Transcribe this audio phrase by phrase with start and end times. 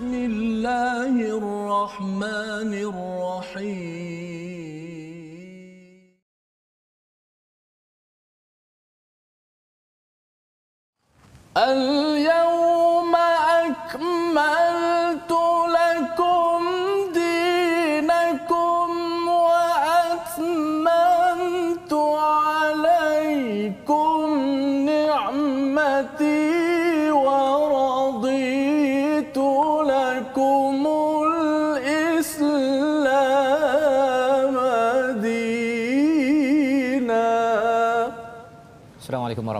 [0.00, 3.90] بسم الله الرحمن الرحيم.
[11.56, 13.14] اليوم
[13.60, 14.69] أكملت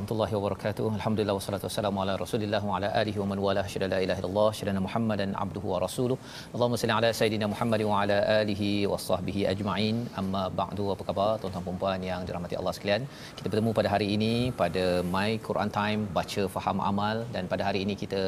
[0.00, 0.84] warahmatullahi wabarakatuh.
[0.98, 4.46] Alhamdulillah wassalatu wassalamu ala Rasulillah wa ala alihi wa man wala syada la ilaha illallah
[4.58, 6.16] syadana Muhammadan abduhu wa rasuluh.
[6.54, 9.96] Allahumma salli ala sayidina Muhammad wa ala alihi wa sahbihi ajma'in.
[10.20, 10.86] Amma ba'du.
[10.94, 13.02] Apa khabar tuan-tuan dan puan yang dirahmati Allah sekalian?
[13.41, 14.32] Kita bertemu pada hari ini
[14.62, 14.84] pada
[15.16, 18.22] My Quran Time baca faham amal dan pada hari ini kita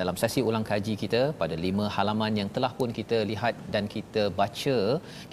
[0.00, 4.24] dalam sesi ulang kaji kita pada lima halaman yang telah pun kita lihat dan kita
[4.40, 4.78] baca,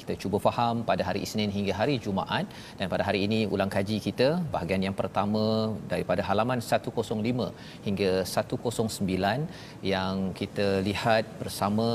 [0.02, 2.46] kita cuba faham pada hari Isnin hingga hari Jumaat
[2.82, 5.46] dan pada hari ini ulang kaji kita bahagian yang pertama
[5.94, 7.50] daripada halaman 105
[7.88, 11.90] hingga 109 yang kita lihat bersama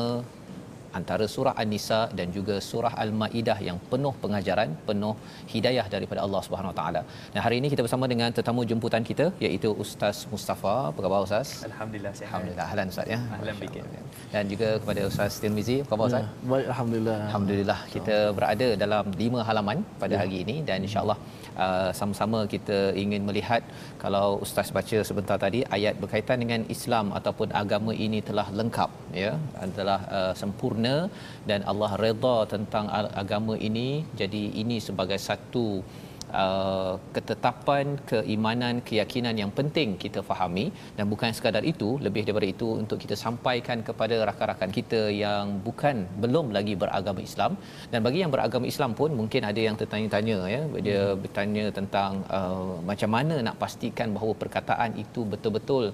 [0.99, 5.15] antara surah An-Nisa dan juga surah Al-Maidah yang penuh pengajaran, penuh
[5.53, 7.03] hidayah daripada Allah Subhanahu Wa Taala.
[7.35, 10.75] Dan hari ini kita bersama dengan tetamu jemputan kita iaitu Ustaz Mustafa.
[10.91, 11.49] Apa khabar Ustaz?
[11.71, 12.29] Alhamdulillah sihat.
[12.31, 12.67] Alhamdulillah.
[12.69, 13.21] Ahlan Ustaz ya.
[13.37, 13.55] Ahlan.
[14.35, 15.77] Dan juga kepada Ustaz Tirmizi.
[15.83, 16.25] Apa khabar Ustaz?
[16.25, 21.19] Ya, baik Alhamdulillah Alhamdulillah kita berada dalam lima halaman pada hari ini dan insyaallah
[21.67, 23.63] uh, sama-sama kita ingin melihat.
[24.03, 28.91] Kalau ustaz baca sebentar tadi ayat berkaitan dengan Islam ataupun agama ini telah lengkap
[29.23, 29.33] ya.
[29.67, 30.97] Adalah uh, sempurna.
[31.51, 32.87] Dan Allah redha tentang
[33.23, 33.89] agama ini.
[34.21, 35.67] Jadi ini sebagai satu
[36.43, 40.67] uh, ketetapan keimanan keyakinan yang penting kita fahami.
[40.97, 45.97] Dan bukan sekadar itu lebih daripada itu untuk kita sampaikan kepada rakan-rakan kita yang bukan
[46.23, 47.55] belum lagi beragama Islam.
[47.93, 50.63] Dan bagi yang beragama Islam pun mungkin ada yang tertanya-tanya ya.
[50.87, 55.85] Dia bertanya tentang uh, macam mana nak pastikan bahawa perkataan itu betul-betul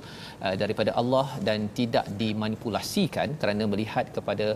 [0.44, 4.47] uh, daripada Allah dan tidak dimanipulasikan kerana melihat kepada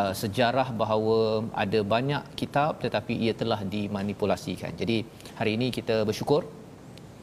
[0.00, 1.18] uh, sejarah bahawa
[1.64, 4.72] ada banyak kitab tetapi ia telah dimanipulasikan.
[4.82, 4.98] Jadi
[5.40, 6.42] hari ini kita bersyukur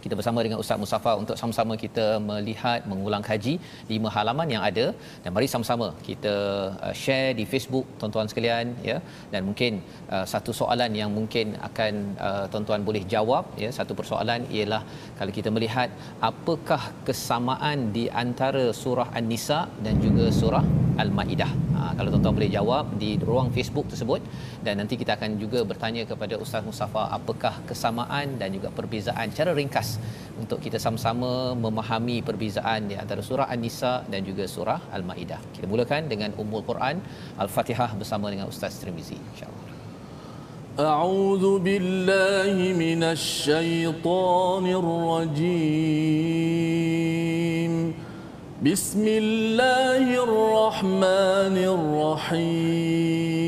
[0.03, 3.53] kita bersama dengan Ustaz Mustafa untuk sama-sama kita melihat mengulang kaji
[3.91, 4.85] lima halaman yang ada.
[5.23, 6.35] Dan mari sama-sama kita
[6.87, 8.97] uh, share di Facebook tuan-tuan sekalian ya.
[9.33, 9.83] Dan mungkin
[10.15, 11.93] uh, satu soalan yang mungkin akan
[12.27, 13.71] uh, tuan-tuan boleh jawab ya.
[13.79, 14.81] Satu persoalan ialah
[15.19, 15.91] kalau kita melihat
[16.31, 20.63] apakah kesamaan di antara surah An-Nisa dan juga surah
[21.03, 21.51] Al-Maidah.
[21.75, 24.21] Ha, kalau tuan-tuan boleh jawab di ruang Facebook tersebut
[24.64, 29.52] dan nanti kita akan juga bertanya kepada Ustaz Mustafa apakah kesamaan dan juga perbezaan cara
[29.60, 29.88] ringkas
[30.42, 31.32] untuk kita sama-sama
[31.64, 35.40] memahami perbezaan di antara surah An-Nisa dan juga surah Al-Maidah.
[35.54, 36.96] Kita mulakan dengan Ummul Quran
[37.44, 39.64] Al-Fatihah bersama dengan Ustaz Tirmizi insya-Allah.
[40.74, 46.34] أعوذ بالله من الشيطان الرجيم
[48.58, 53.47] بسم الله الرحمن الرحيم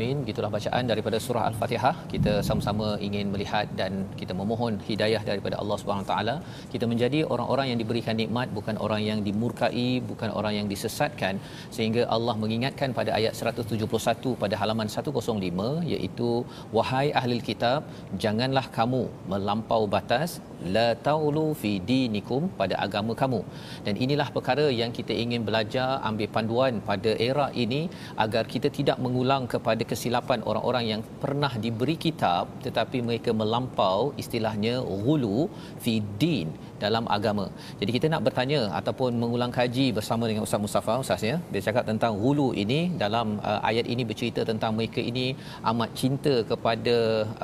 [0.00, 0.50] Amin ya rabbal alamin.
[0.50, 1.94] Gitulah bacaan daripada surah Al-Fatihah.
[2.12, 6.34] Kita sama-sama ingin melihat dan kita memohon hidayah daripada Allah Subhanahu taala.
[6.72, 11.34] Kita menjadi orang-orang yang diberikan nikmat, bukan orang yang dimurkai, bukan orang yang disesatkan
[11.76, 16.30] sehingga Allah mengingatkan pada ayat 171 pada halaman 105 iaitu
[16.76, 17.80] wahai ahli kitab,
[18.24, 19.02] janganlah kamu
[19.32, 20.30] melampau batas
[20.76, 23.40] la taulu fi dinikum pada agama kamu.
[23.86, 27.82] Dan inilah perkara yang kita ingin belajar ambil panduan pada era ini
[28.24, 30.19] agar kita tidak mengulang kepada kesilapan
[30.50, 34.74] orang-orang yang pernah diberi kitab tetapi mereka melampau istilahnya
[35.04, 35.38] ghulu
[35.84, 36.48] fi din
[36.84, 37.46] dalam agama.
[37.80, 41.36] Jadi kita nak bertanya ataupun mengulang kaji bersama dengan Ustaz Mustafa Ustaz ya.
[41.52, 45.26] Dia cakap tentang ghulu ini dalam uh, ayat ini bercerita tentang mereka ini
[45.72, 46.96] amat cinta kepada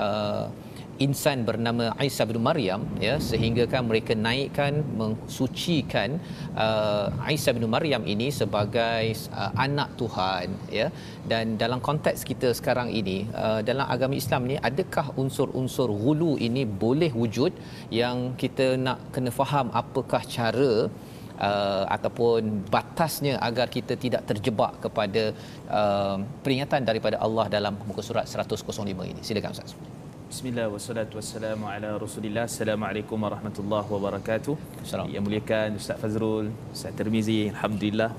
[0.07, 0.45] uh,
[1.05, 6.17] insan bernama Isa bin Maryam ya sehingga kan mereka naikkan mensucikan
[6.57, 10.47] uh, Isa bin Maryam ini sebagai uh, anak Tuhan
[10.79, 10.89] ya.
[11.31, 16.65] Dan dalam konteks kita sekarang ini uh, dalam agama Islam ni adakah unsur-unsur ghulu ini
[16.85, 17.53] boleh wujud
[18.01, 20.73] yang kita nak kena faham apakah cara
[21.49, 25.25] uh, ataupun batasnya agar kita tidak terjebak kepada
[25.69, 29.21] uh, peringatan daripada Allah dalam muka surat 105 ini?
[29.21, 29.77] Silakan ustaz
[30.27, 32.51] Bismillah wassalatu wassalamu ala Rasulillah.
[32.51, 34.55] Assalamualaikum warahmatullahi wabarakatuh.
[34.83, 35.15] Assalamualaikum.
[35.15, 38.11] Yang muliakan Ustaz Fazrul, Ustaz Tirmizi, alhamdulillah.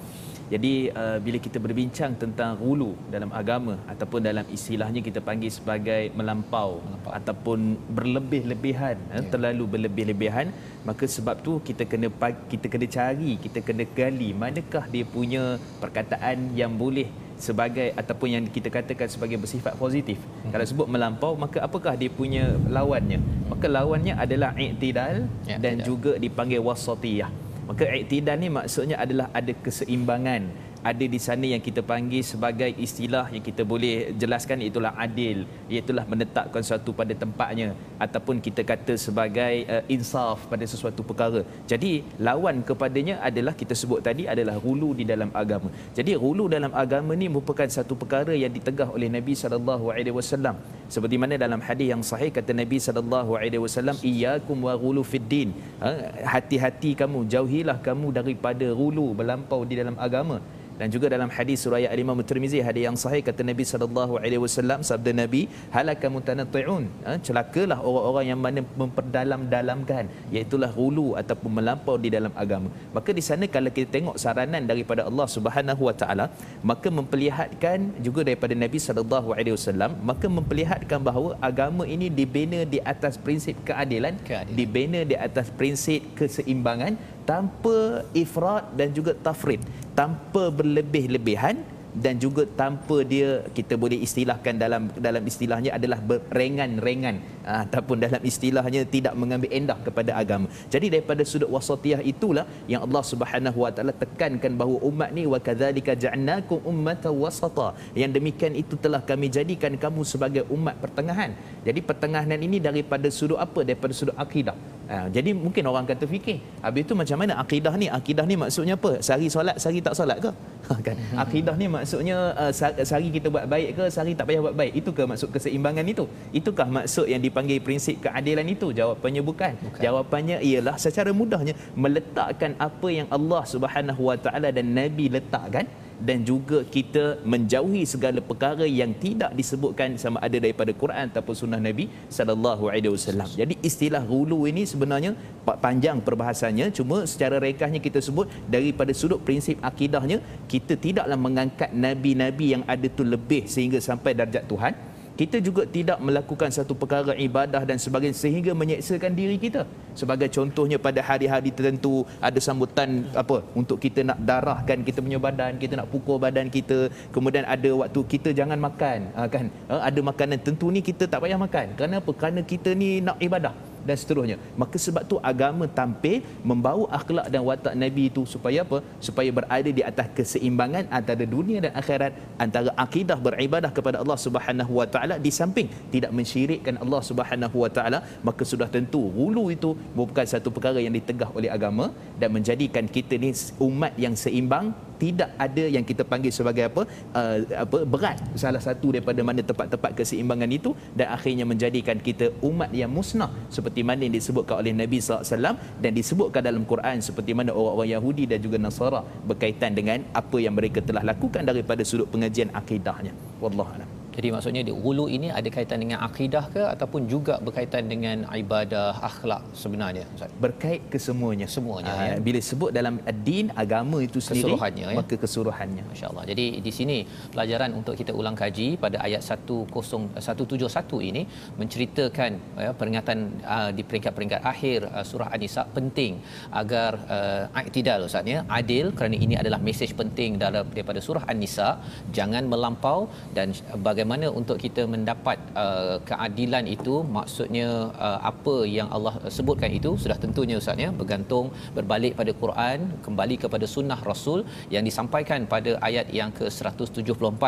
[0.47, 6.07] Jadi uh, bila kita berbincang tentang hulu dalam agama ataupun dalam istilahnya kita panggil sebagai
[6.15, 7.11] melampau, melampau.
[7.11, 7.59] ataupun
[7.91, 9.19] berlebih-lebihan, yeah.
[9.19, 10.47] eh, terlalu berlebih-lebihan,
[10.88, 12.07] maka sebab tu kita kena
[12.47, 18.44] kita kena cari, kita kena gali manakah dia punya perkataan yang boleh sebagai ataupun yang
[18.49, 20.17] kita katakan sebagai bersifat positif.
[20.17, 20.51] Hmm.
[20.55, 23.19] Kalau sebut melampau maka apakah dia punya lawannya?
[23.51, 25.85] Maka lawannya adalah i'tidal ya, dan tidak.
[25.85, 27.29] juga dipanggil wasatiyah.
[27.67, 30.47] Maka i'tidal ni maksudnya adalah ada keseimbangan
[30.85, 35.38] ada di sana yang kita panggil sebagai istilah yang kita boleh jelaskan itulah adil.
[35.71, 41.41] Iaitulah menetapkan sesuatu pada tempatnya ataupun kita kata sebagai uh, insaf pada sesuatu perkara.
[41.71, 45.69] Jadi lawan kepadanya adalah kita sebut tadi adalah hulu di dalam agama.
[45.97, 50.57] Jadi hulu dalam agama ni merupakan satu perkara yang ditegah oleh Nabi sallallahu alaihi wasallam.
[50.94, 55.25] Seperti mana dalam hadis yang sahih kata Nabi sallallahu alaihi wasallam iyyakum wa ghulu fid
[55.33, 55.50] din.
[55.81, 55.89] Ha,
[56.38, 60.38] hati-hati kamu jauhilah kamu daripada hulu melampau di dalam agama
[60.79, 64.79] dan juga dalam hadis surah Al-Imam Tirmizi hadis yang sahih kata Nabi sallallahu alaihi wasallam
[64.89, 65.41] sabda Nabi
[65.75, 66.85] halaka mutanatti'un.
[67.06, 72.69] Ha, celakalah orang-orang yang mana memperdalam-dalamkan iaitu hulu ataupun melampau di dalam agama.
[72.97, 76.25] Maka di sana kalau kita tengok saranan daripada Allah Subhanahu wa taala
[76.69, 82.80] maka memperlihatkan juga daripada Nabi sallallahu alaihi wasallam maka memperlihatkan bahawa agama ini dibina di
[82.94, 84.57] atas prinsip keadilan, keadilan.
[84.59, 86.94] dibina di atas prinsip keseimbangan
[87.30, 89.59] tanpa ifrat dan juga tafrid
[89.97, 91.65] tanpa berlebih-lebihan
[92.03, 97.15] dan juga tanpa dia kita boleh istilahkan dalam dalam istilahnya adalah berengan-rengan
[97.49, 100.47] ah, ataupun dalam istilahnya tidak mengambil endah kepada agama.
[100.73, 105.39] Jadi daripada sudut wasatiyah itulah yang Allah Subhanahu Wa Taala tekankan bahawa umat ni wa
[105.47, 107.69] kadzalika ja'alnakum ummatan wasata.
[108.01, 111.33] Yang demikian itu telah kami jadikan kamu sebagai umat pertengahan.
[111.67, 113.59] Jadi pertengahan ini daripada sudut apa?
[113.65, 114.57] Daripada sudut akidah.
[114.88, 117.88] Ha, jadi mungkin orang kata fikir, habis itu macam mana akidah ni?
[117.91, 119.03] Akidah ni maksudnya apa?
[119.03, 120.31] Sehari solat, sehari tak solat ke?
[120.67, 120.95] Ha, kan?
[121.23, 122.51] Akidah ni maksudnya uh,
[122.83, 124.73] sehari kita buat baik ke, sehari tak payah buat baik.
[124.81, 126.05] Itu ke maksud keseimbangan itu?
[126.35, 128.75] Itukah maksud yang dipanggil prinsip keadilan itu?
[128.75, 129.53] Jawapannya bukan.
[129.55, 129.81] bukan.
[129.81, 135.65] Jawapannya ialah secara mudahnya meletakkan apa yang Allah Subhanahu Wa Taala dan Nabi letakkan
[135.97, 141.61] dan juga kita menjauhi segala perkara yang tidak disebutkan sama ada daripada Quran ataupun sunnah
[141.61, 143.29] Nabi sallallahu alaihi wasallam.
[143.33, 145.17] Jadi istilah hulu ini sebenarnya
[145.57, 152.53] panjang perbahasannya cuma secara rekahnya kita sebut daripada sudut prinsip akidahnya kita tidaklah mengangkat nabi-nabi
[152.53, 157.61] yang ada tu lebih sehingga sampai darjat Tuhan kita juga tidak melakukan satu perkara ibadah
[157.69, 159.61] dan sebagainya sehingga menyeksakan diri kita.
[159.97, 162.89] Sebagai contohnya pada hari-hari tertentu ada sambutan
[163.21, 166.80] apa untuk kita nak darahkan kita punya badan kita nak pukul badan kita.
[167.15, 169.45] Kemudian ada waktu kita jangan makan ha, kan?
[169.69, 171.73] Ha, ada makanan tentu ni kita tak payah makan.
[171.81, 172.11] Kenapa?
[172.13, 173.53] Kerana kita ni nak ibadah
[173.87, 174.37] dan seterusnya.
[174.61, 178.83] Maka sebab tu agama tampil membawa akhlak dan watak Nabi itu supaya apa?
[179.07, 182.11] Supaya berada di atas keseimbangan antara dunia dan akhirat,
[182.45, 187.71] antara akidah beribadah kepada Allah Subhanahu Wa Taala di samping tidak mensyirikkan Allah Subhanahu Wa
[187.77, 192.85] Taala, maka sudah tentu hulu itu merupakan satu perkara yang ditegah oleh agama dan menjadikan
[192.97, 193.31] kita ni
[193.63, 196.81] umat yang seimbang tidak ada yang kita panggil sebagai apa
[197.13, 198.18] uh, apa berat.
[198.37, 203.31] Salah satu daripada mana tempat-tempat keseimbangan itu dan akhirnya menjadikan kita umat yang musnah.
[203.54, 208.23] Seperti mana yang disebutkan oleh Nabi SAW dan disebutkan dalam Quran seperti mana orang-orang Yahudi
[208.30, 213.13] dan juga Nasara berkaitan dengan apa yang mereka telah lakukan daripada sudut pengajian akidahnya.
[213.39, 217.83] Wallahu a'lam jadi maksudnya di hulu ini ada kaitan dengan akidah ke ataupun juga berkaitan
[217.92, 220.31] dengan ibadah akhlak sebenarnya Ustaz?
[220.45, 221.47] Berkait kesemuanya.
[221.56, 221.94] Semuanya.
[221.94, 222.16] Ah, ya.
[222.28, 222.97] Bila sebut dalam
[223.28, 224.95] din agama itu sendiri keseluruhannya ya.
[225.00, 225.83] maka keseluruhannya.
[225.90, 226.24] Masya-Allah.
[226.31, 226.97] Jadi di sini
[227.33, 231.21] pelajaran untuk kita ulang kaji pada ayat 10171 ini
[231.62, 232.31] menceritakan
[232.66, 233.18] ya, peringatan
[233.56, 236.14] uh, di peringkat-peringkat akhir uh, surah An-Nisa penting
[236.62, 241.69] agar uh, iktidal Ustaz ya, adil kerana ini adalah mesej penting dalam daripada surah An-Nisa
[242.18, 243.00] jangan melampau
[243.38, 243.54] dan
[243.88, 246.95] bagaimana mana untuk kita mendapat uh, keadilan itu?
[247.18, 247.68] Maksudnya
[248.07, 249.92] uh, apa yang Allah sebutkan itu?
[250.04, 250.90] Sudah tentunya ustaz ya.
[250.99, 251.45] Bergantung
[251.78, 254.40] berbalik pada Quran kembali kepada sunnah Rasul
[254.76, 257.44] yang disampaikan pada ayat yang ke-174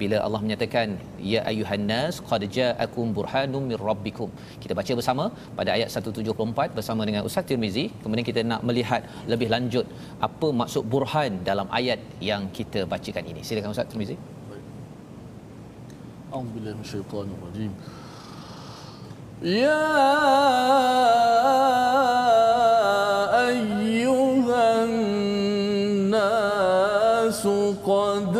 [0.00, 0.88] bila Allah menyatakan
[1.32, 4.30] ya ayuhan nas qad ja'akum burhanum mir rabbikum.
[4.64, 5.26] Kita baca bersama
[5.60, 7.86] pada ayat 174 bersama dengan Ustaz Tirmizi.
[8.04, 9.02] Kemudian kita nak melihat
[9.32, 9.88] lebih lanjut
[10.28, 12.00] apa maksud burhan dalam ayat
[12.30, 13.42] yang kita bacakan ini.
[13.48, 14.18] Silakan Ustaz Tirmizi
[16.33, 17.73] أعوذ بالله من الشيطان الرجيم
[19.41, 19.87] يا
[23.49, 24.83] أيها
[26.07, 27.47] الناس
[27.85, 28.35] قد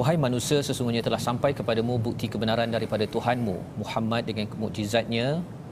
[0.00, 5.26] Wahai manusia, sesungguhnya telah sampai kepadamu bukti kebenaran daripada Tuhanmu, Muhammad dengan mukjizatnya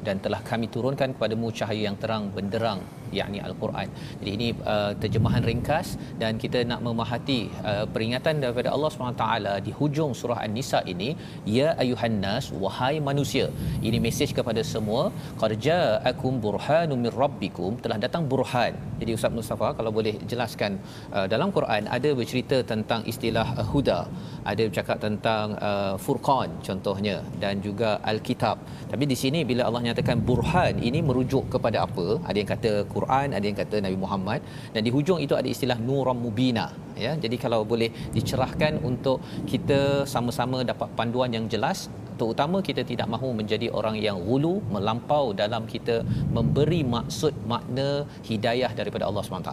[0.06, 2.80] dan telah kami turunkan kepadamu cahaya yang terang benderang
[3.18, 3.88] yakni al-Quran.
[4.20, 9.25] Jadi ini uh, terjemahan ringkas dan kita nak memahati uh, peringatan daripada Allah SWT
[9.64, 11.16] di hujung surah An-Nisa ini,
[11.49, 13.49] ya ayuhan nas wahai manusia.
[13.80, 15.08] Ini mesej kepada semua,
[15.40, 18.76] qad ja'akum burhanum mir rabbikum, telah datang burhan.
[19.00, 20.73] Jadi Ustaz Mustafa kalau boleh jelaskan
[21.17, 24.00] uh, dalam Quran ada bercerita tentang istilah uh, huda,
[24.50, 28.59] ada bercakap tentang uh, furqan contohnya dan juga al-kitab.
[28.93, 32.07] Tapi di sini bila Allah nyatakan burhan ini merujuk kepada apa?
[32.28, 34.40] Ada yang kata Quran, ada yang kata Nabi Muhammad
[34.75, 36.67] dan di hujung itu ada istilah nuram mubina
[37.07, 37.14] ya.
[37.25, 39.19] Jadi kalau boleh dicerahkan untuk
[39.52, 39.81] kita
[40.14, 41.87] sama-sama dapat panduan yang jelas
[42.21, 46.03] terutama kita tidak mahu menjadi orang yang gulu melampau dalam kita
[46.37, 47.89] memberi maksud makna
[48.29, 49.53] hidayah daripada Allah SWT.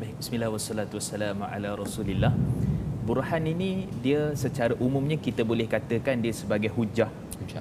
[0.00, 0.14] Baik,
[0.94, 2.32] wassalamu ala rasulillah.
[3.04, 7.10] Burhan ini dia secara umumnya kita boleh katakan dia sebagai Hujah.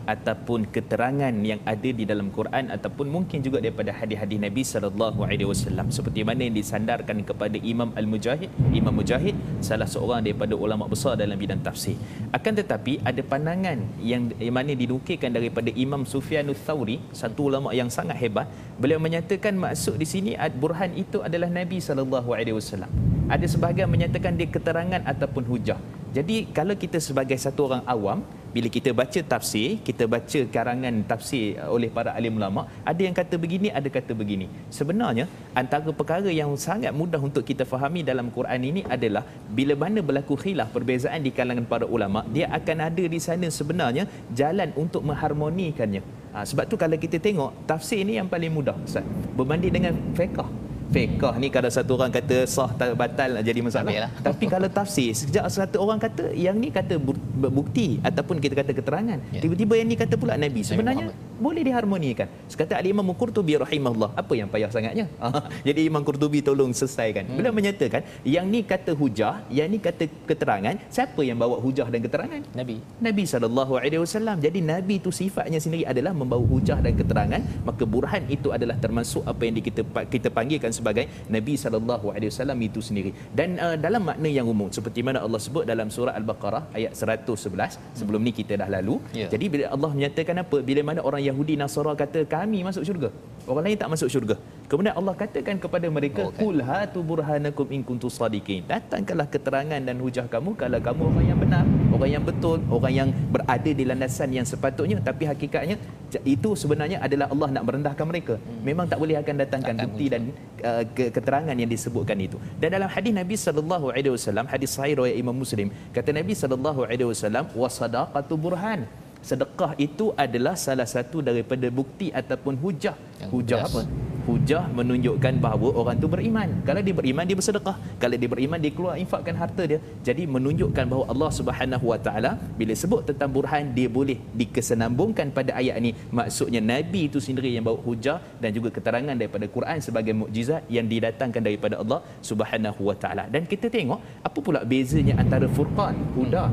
[0.05, 5.47] Ataupun keterangan yang ada di dalam Quran ataupun mungkin juga daripada hadis-hadis Nabi sallallahu alaihi
[5.47, 5.89] wasallam.
[5.93, 11.35] Seperti mana yang disandarkan kepada Imam Al-Mujahid Imam Mujahid salah seorang daripada ulama besar dalam
[11.35, 11.95] bidang tafsir.
[12.35, 17.87] Akan tetapi ada pandangan yang, yang mana dinukilkan daripada Imam Sufyanus Thauri satu ulama yang
[17.87, 18.47] sangat hebat
[18.77, 22.91] beliau menyatakan maksud di sini burhan itu adalah Nabi sallallahu alaihi wasallam.
[23.31, 25.79] Ada sebahagian menyatakan dia keterangan ataupun hujah
[26.13, 28.21] jadi kalau kita sebagai satu orang awam
[28.53, 33.09] bila kita baca tafsir, kita baca karangan tafsir uh, oleh para alim ulama, ada yang
[33.17, 34.45] kata begini, ada kata begini.
[34.69, 35.25] Sebenarnya
[35.57, 40.37] antara perkara yang sangat mudah untuk kita fahami dalam Quran ini adalah bila mana berlaku
[40.37, 46.05] khilaf perbezaan di kalangan para ulama, dia akan ada di sana sebenarnya jalan untuk mengharmonikannya.
[46.37, 49.05] Ha, sebab tu kalau kita tengok tafsir ini yang paling mudah Ustaz.
[49.33, 50.45] Berbanding dengan fiqh
[50.93, 53.89] fiqh ni kalau satu orang kata sah tak batal jadi masalah.
[53.89, 54.11] Ambil lah.
[54.29, 57.17] Tapi kalau tafsir sejak satu orang kata yang ni kata bu-
[57.49, 59.19] bukti ataupun kita kata keterangan.
[59.33, 59.41] Ya.
[59.41, 60.61] Tiba-tiba yang ni kata pula Nabi.
[60.61, 61.41] Sebenarnya Muhammad.
[61.41, 62.27] boleh diharmonikan.
[62.45, 65.05] Sekata Ali Imam Qurtubi rahimahullah, apa yang payah sangatnya?
[65.67, 67.25] jadi Imam Qurtubi tolong selesaikan.
[67.25, 67.37] Hmm.
[67.41, 71.99] Beliau menyatakan yang ni kata hujah, yang ni kata keterangan, siapa yang bawa hujah dan
[72.05, 72.41] keterangan?
[72.53, 72.77] Nabi.
[73.01, 74.37] Nabi sallallahu alaihi wasallam.
[74.37, 79.23] Jadi nabi itu sifatnya sendiri adalah membawa hujah dan keterangan, maka burhan itu adalah termasuk
[79.25, 79.81] apa yang kita
[80.11, 83.11] kita panggilkan sebagai Nabi sallallahu alaihi wasallam itu sendiri.
[83.31, 87.79] Dan uh, dalam makna yang umum seperti mana Allah sebut dalam surah Al-Baqarah ayat 111,
[87.99, 88.99] sebelum ni kita dah lalu.
[89.15, 89.31] Ya.
[89.33, 90.59] Jadi bila Allah menyatakan apa?
[90.59, 93.09] Bila mana orang Yahudi Nasara kata kami masuk syurga.
[93.47, 94.35] Orang lain tak masuk syurga.
[94.71, 96.31] Kemudian Allah katakan kepada mereka, Oh.
[96.39, 101.39] "Qul hatu burhanakum in kuntum sadiqin." Datangkanlah keterangan dan hujah kamu kalau kamu orang yang
[101.43, 105.75] benar, orang yang betul, orang yang berada di landasan yang sepatutnya tapi hakikatnya
[106.23, 108.35] itu sebenarnya adalah Allah nak merendahkan mereka.
[108.63, 110.13] Memang tak boleh akan datangkan Takkan bukti muncul.
[110.15, 110.21] dan
[110.69, 112.37] uh, ke- keterangan yang disebutkan itu.
[112.61, 116.81] Dan dalam hadis Nabi sallallahu alaihi wasallam, hadis sahih riwayat Imam Muslim, kata Nabi sallallahu
[116.87, 118.81] alaihi wasallam, "Wa sadaqatu burhan."
[119.23, 122.95] Sedekah itu adalah salah satu daripada bukti ataupun hujah.
[123.23, 123.81] Yang hujah apa?
[124.23, 126.49] Hujah menunjukkan bahawa orang tu beriman.
[126.67, 127.75] Kalau dia beriman dia bersedekah.
[127.99, 129.79] Kalau dia beriman dia keluar infakkan harta dia.
[130.07, 135.59] Jadi menunjukkan bahawa Allah Subhanahu Wa Taala bila sebut tentang burhan dia boleh dikesenambungkan pada
[135.59, 135.91] ayat ini.
[136.19, 140.87] Maksudnya nabi itu sendiri yang bawa hujah dan juga keterangan daripada Quran sebagai mukjizat yang
[140.87, 143.27] didatangkan daripada Allah Subhanahu Wa Taala.
[143.27, 146.47] Dan kita tengok apa pula bezanya antara furqan, huda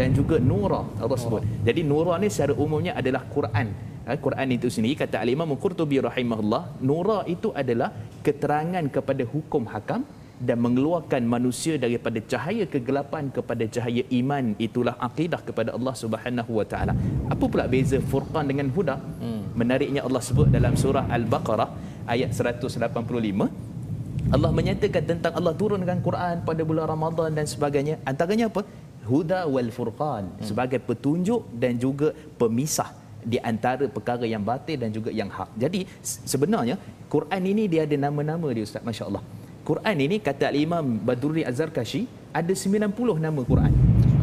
[0.00, 1.44] dan juga nura Allah sebut.
[1.68, 3.68] Jadi nura ni secara umumnya adalah Quran.
[4.06, 7.92] Ha, Quran itu sendiri kata Al-Imam Qurtubi rahimahullah, nura itu adalah
[8.26, 10.02] keterangan kepada hukum hakam
[10.40, 16.64] dan mengeluarkan manusia daripada cahaya kegelapan kepada cahaya iman itulah akidah kepada Allah Subhanahu wa
[16.64, 16.96] taala.
[17.28, 18.96] Apa pula beza Furqan dengan Huda?
[19.20, 19.52] Hmm.
[19.60, 21.68] Menariknya Allah sebut dalam surah Al-Baqarah
[22.08, 22.88] ayat 185
[24.30, 28.00] Allah menyatakan tentang Allah turunkan Quran pada bulan Ramadan dan sebagainya.
[28.10, 28.64] Antaranya apa?
[29.10, 30.46] Huda wal Furqan hmm.
[30.48, 35.50] sebagai petunjuk dan juga pemisah di antara perkara yang batil dan juga yang hak.
[35.56, 36.76] Jadi sebenarnya
[37.12, 39.22] Quran ini dia ada nama-nama dia Ustaz Masya-Allah.
[39.60, 43.72] Quran ini kata Imam Badruddin Az-Zarkashi ada 90 nama Quran.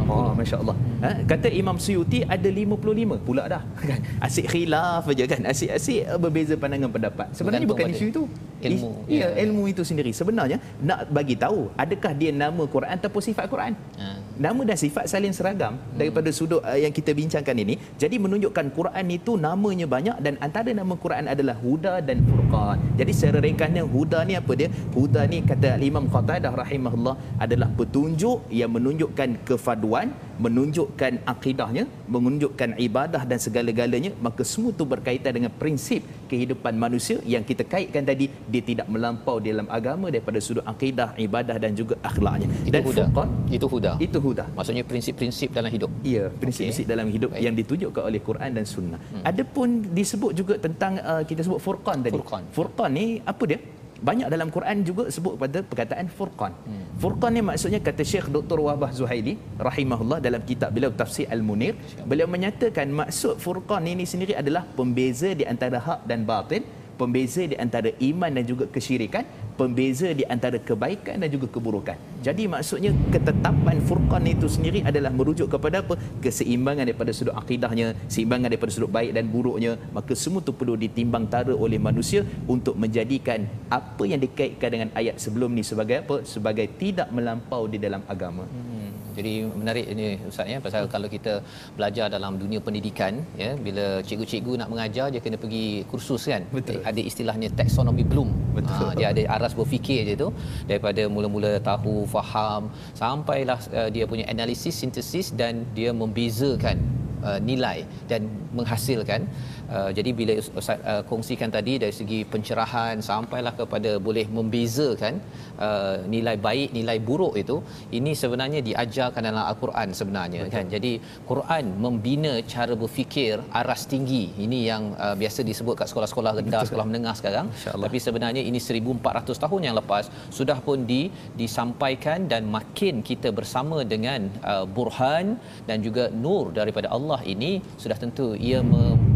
[0.08, 0.76] Oh, Masya Allah.
[1.04, 1.10] Ha?
[1.28, 3.64] Kata Imam Suyuti ada 55 pula dah.
[3.90, 4.00] Kan?
[4.24, 5.42] Asyik khilaf aja kan.
[5.52, 7.28] Asyik-asyik berbeza pandangan pendapat.
[7.36, 8.24] Sebenarnya bukan isu itu.
[8.64, 8.90] Ilmu.
[9.06, 10.16] Ya, ya, ilmu itu sendiri.
[10.16, 13.76] Sebenarnya nak bagi tahu adakah dia nama Quran ataupun sifat Quran.
[14.00, 14.08] Ha.
[14.38, 15.98] Nama dan sifat saling seragam hmm.
[15.98, 17.82] daripada sudut uh, yang kita bincangkan ini.
[17.98, 22.78] Jadi menunjukkan Quran itu namanya banyak dan antara nama Quran adalah Huda dan Furqan.
[23.02, 24.70] Jadi secara ringkasnya Huda ni apa dia?
[24.94, 30.14] Huda ni kata Imam Qatadah rahimahullah adalah petunjuk yang menunjukkan kefaduan
[30.46, 31.84] menunjukkan akidahnya
[32.16, 36.02] menunjukkan ibadah dan segala-galanya maka semua itu berkaitan dengan prinsip
[36.32, 41.58] kehidupan manusia yang kita kaitkan tadi dia tidak melampau dalam agama daripada sudut akidah ibadah
[41.64, 45.90] dan juga akhlaknya dan itu huda furqan, itu huda itu huda maksudnya prinsip-prinsip dalam hidup
[46.12, 46.94] iya prinsip-prinsip okay.
[46.94, 47.44] dalam hidup Baik.
[47.46, 49.24] yang ditunjukkan oleh Quran dan sunnah hmm.
[49.32, 49.68] adapun
[50.00, 52.44] disebut juga tentang uh, kita sebut furqan tadi furqan.
[52.58, 53.60] furqan ni apa dia
[54.02, 56.54] banyak dalam Quran juga sebut pada perkataan furqan.
[56.68, 56.84] Hmm.
[57.02, 58.60] Furqan ni maksudnya kata Syekh Dr.
[58.62, 61.76] Wahbah Zuhaili rahimahullah dalam kitab beliau tafsir Al-Munir,
[62.10, 66.64] beliau menyatakan maksud furqan ini sendiri adalah pembeza di antara hak dan batin
[66.98, 69.24] pembeza di antara iman dan juga kesyirikan,
[69.56, 71.96] pembeza di antara kebaikan dan juga keburukan.
[72.26, 75.96] Jadi maksudnya ketetapan furqan itu sendiri adalah merujuk kepada apa?
[76.26, 79.78] Keseimbangan daripada sudut akidahnya, seimbangan daripada sudut baik dan buruknya.
[79.94, 85.22] Maka semua itu perlu ditimbang tara oleh manusia untuk menjadikan apa yang dikaitkan dengan ayat
[85.22, 86.26] sebelum ni sebagai apa?
[86.26, 88.50] Sebagai tidak melampau di dalam agama.
[88.50, 88.97] Hmm.
[89.18, 91.34] Jadi menarik ini ustaz ya pasal kalau kita
[91.78, 96.44] belajar dalam dunia pendidikan ya bila cikgu-cikgu nak mengajar dia kena pergi kursus kan.
[96.58, 96.80] Betul.
[96.92, 98.32] Ada istilahnya taxonomy bloom.
[98.58, 98.88] Betul.
[98.90, 100.30] Ha, dia ada aras berfikir je tu
[100.70, 102.64] daripada mula-mula tahu faham
[103.02, 106.78] sampailah uh, dia punya analisis sintesis dan dia membezakan
[107.24, 108.28] uh, nilai dan
[108.58, 109.28] menghasilkan
[109.68, 115.20] Uh, jadi bila Ustaz uh, kongsikan tadi dari segi pencerahan sampailah kepada boleh membezakan
[115.66, 117.58] uh, nilai baik nilai buruk itu
[118.00, 120.54] ini sebenarnya diajarkan dalam al-Quran sebenarnya Betul.
[120.56, 120.66] kan.
[120.76, 120.92] Jadi
[121.32, 124.24] Quran membina cara berfikir aras tinggi.
[124.46, 126.70] Ini yang uh, biasa disebut kat sekolah-sekolah rendah, Betul.
[126.72, 127.48] sekolah menengah sekarang.
[127.86, 130.08] Tapi sebenarnya ini 1400 tahun yang lepas
[130.40, 131.02] sudah pun di
[131.42, 135.36] disampaikan dan makin kita bersama dengan uh, burhan
[135.68, 137.52] dan juga nur daripada Allah ini
[137.84, 138.60] sudah tentu ia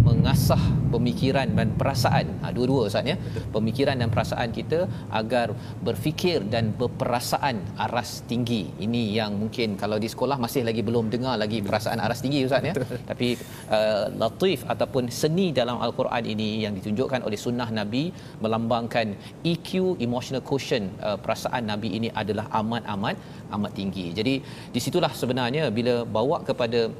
[0.07, 0.59] mengasah
[0.93, 2.25] pemikiran dan perasaan.
[2.41, 3.15] Ha, dua-dua Ustaz ya.
[3.55, 4.79] Pemikiran dan perasaan kita
[5.19, 5.47] agar
[5.87, 8.63] berfikir dan berperasaan aras tinggi.
[8.85, 12.69] Ini yang mungkin kalau di sekolah masih lagi belum dengar lagi perasaan aras tinggi Ustaz
[12.69, 12.73] ya.
[13.11, 13.29] Tapi
[13.77, 18.03] uh, latif ataupun seni dalam al-Quran ini yang ditunjukkan oleh sunnah Nabi
[18.43, 19.07] melambangkan
[19.51, 23.15] EQ emotional quotient uh, perasaan Nabi ini adalah amat-amat
[23.55, 24.05] amat tinggi.
[24.19, 24.33] Jadi
[24.75, 26.91] disitulah sebenarnya bila bawa kepada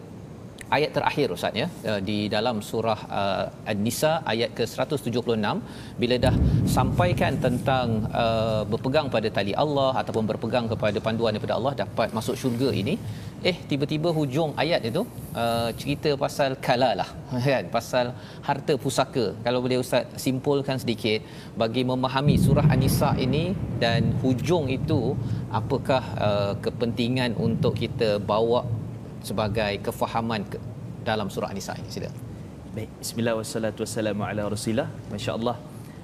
[0.76, 1.68] ayat terakhir ustaz ya.
[1.90, 5.48] Uh, di dalam surah uh, An-Nisa ayat ke-176
[6.02, 6.36] bila dah
[6.78, 7.88] sampaikan tentang
[8.24, 12.96] uh, berpegang pada tali Allah ataupun berpegang kepada panduan daripada Allah dapat masuk syurga ini
[13.50, 15.02] eh tiba-tiba hujung ayat itu
[15.44, 17.10] uh, cerita pasal kala lah
[17.54, 17.66] kan?
[17.78, 18.06] Pasal
[18.48, 19.26] harta pusaka.
[19.46, 21.20] Kalau boleh ustaz simpulkan sedikit
[21.62, 23.44] bagi memahami surah An-Nisa ini
[23.84, 25.02] dan hujung itu
[25.60, 28.62] apakah uh, kepentingan untuk kita bawa
[29.22, 30.58] sebagai kefahaman ke,
[31.02, 32.10] dalam surah An-Nisa ini sila.
[32.72, 34.88] Baik, bismillah wassalatu wassalamu ala Rasulillah.
[35.12, 35.56] Masya-Allah.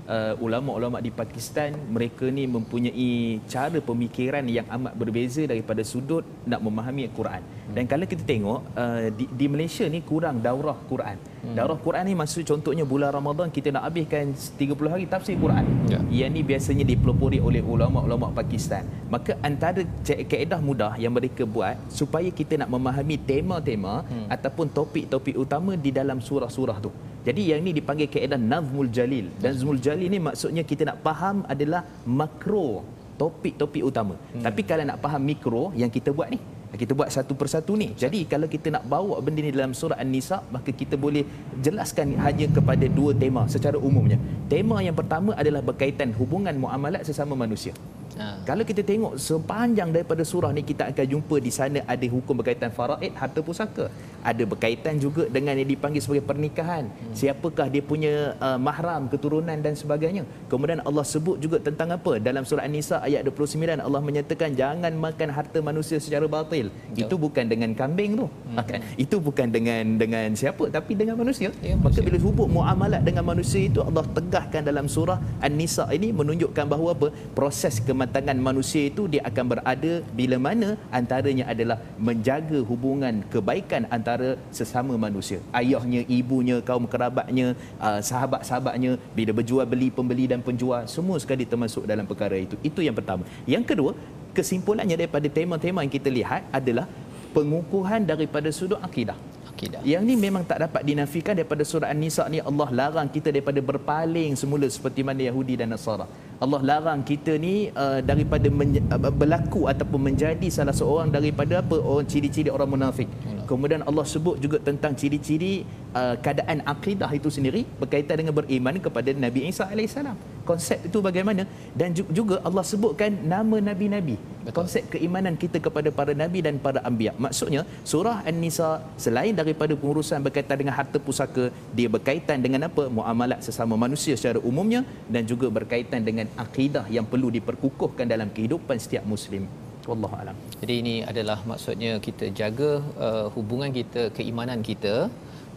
[0.08, 6.64] Uh, ulama-ulama di Pakistan mereka ni mempunyai cara pemikiran yang amat berbeza daripada sudut nak
[6.64, 7.44] memahami Al-Quran.
[7.76, 11.20] Dan kalau kita tengok uh, di, di Malaysia ni kurang daurah Quran.
[11.44, 11.56] Hmm.
[11.60, 15.68] Daurah Quran ni maksud contohnya bulan Ramadan kita nak habiskan 30 hari tafsir Quran.
[15.92, 16.00] Ya.
[16.08, 18.88] Yang ni biasanya dipelopori oleh ulama-ulama Pakistan.
[19.12, 24.32] Maka antara kaedah mudah yang mereka buat supaya kita nak memahami tema-tema hmm.
[24.32, 26.92] ataupun topik-topik utama di dalam surah-surah tu.
[27.28, 29.28] Jadi yang ni dipanggil kaedah Nazmul Jalil.
[29.44, 32.88] Dan Nazmul Jalil ni maksudnya kita nak faham adalah makro
[33.20, 34.16] topik-topik utama.
[34.16, 34.44] Hmm.
[34.48, 36.40] Tapi kalau nak faham mikro yang kita buat ni,
[36.78, 37.92] kita buat satu persatu ni.
[37.98, 41.26] Jadi kalau kita nak bawa benda ni dalam surah An-Nisa, maka kita boleh
[41.66, 44.16] jelaskan hanya kepada dua tema secara umumnya.
[44.48, 47.74] Tema yang pertama adalah berkaitan hubungan muamalat sesama manusia.
[48.18, 48.28] Ha.
[48.50, 52.70] Kalau kita tengok sepanjang daripada surah ni kita akan jumpa di sana ada hukum berkaitan
[52.78, 53.86] faraid harta pusaka.
[54.30, 56.90] Ada berkaitan juga dengan yang dipanggil sebagai pernikahan.
[56.90, 57.14] Hmm.
[57.20, 60.24] Siapakah dia punya uh, mahram, keturunan dan sebagainya.
[60.52, 62.20] Kemudian Allah sebut juga tentang apa?
[62.20, 66.68] Dalam surah An-Nisa ayat 29 Allah menyatakan jangan makan harta manusia secara batil.
[66.92, 67.02] Betul.
[67.06, 68.26] Itu bukan dengan kambing tu.
[68.28, 68.66] Hmm.
[68.68, 68.80] Kan?
[69.00, 71.50] Itu bukan dengan dengan siapa tapi dengan manusia.
[71.64, 76.66] Ya, Maka bila hubung muamalat dengan manusia itu Allah tegahkan dalam surah An-Nisa ini menunjukkan
[76.68, 77.08] bahawa apa?
[77.38, 84.40] Proses kematangan manusia itu dia akan berada bila mana antaranya adalah menjaga hubungan kebaikan antara
[84.56, 85.44] sesama manusia.
[85.52, 87.52] Ayahnya, ibunya, kaum kerabatnya,
[87.84, 92.56] uh, sahabat-sahabatnya bila berjual beli pembeli dan penjual semua sekali termasuk dalam perkara itu.
[92.64, 93.28] Itu yang pertama.
[93.44, 93.92] Yang kedua,
[94.32, 96.88] kesimpulannya daripada tema-tema yang kita lihat adalah
[97.36, 99.20] pengukuhan daripada sudut akidah
[99.58, 99.82] akidah.
[99.82, 104.38] Yang ni memang tak dapat dinafikan daripada surah An-Nisa ni Allah larang kita daripada berpaling
[104.38, 106.06] semula seperti mana Yahudi dan Nasara.
[106.38, 111.82] Allah larang kita ni uh, daripada men- uh, berlaku ataupun menjadi salah seorang daripada apa
[111.82, 113.10] orang ciri-ciri orang munafik.
[113.50, 115.66] Kemudian Allah sebut juga tentang ciri-ciri
[115.98, 120.37] uh, keadaan akidah itu sendiri berkaitan dengan beriman kepada Nabi Isa alaihissalam.
[120.50, 121.44] Konsep itu bagaimana?
[121.80, 124.16] Dan juga Allah sebutkan nama nabi-nabi.
[124.60, 127.14] Konsep keimanan kita kepada para nabi dan para anbiya.
[127.26, 128.70] Maksudnya surah An-Nisa
[129.06, 131.46] selain daripada pengurusan berkaitan dengan harta pusaka,
[131.78, 132.86] dia berkaitan dengan apa?
[132.98, 134.82] Muamalat sesama manusia secara umumnya
[135.14, 139.46] dan juga berkaitan dengan akidah yang perlu diperkukuhkan dalam kehidupan setiap muslim
[139.90, 140.36] wallahu alam.
[140.62, 142.72] Jadi ini adalah maksudnya kita jaga
[143.08, 144.96] uh, hubungan kita, keimanan kita,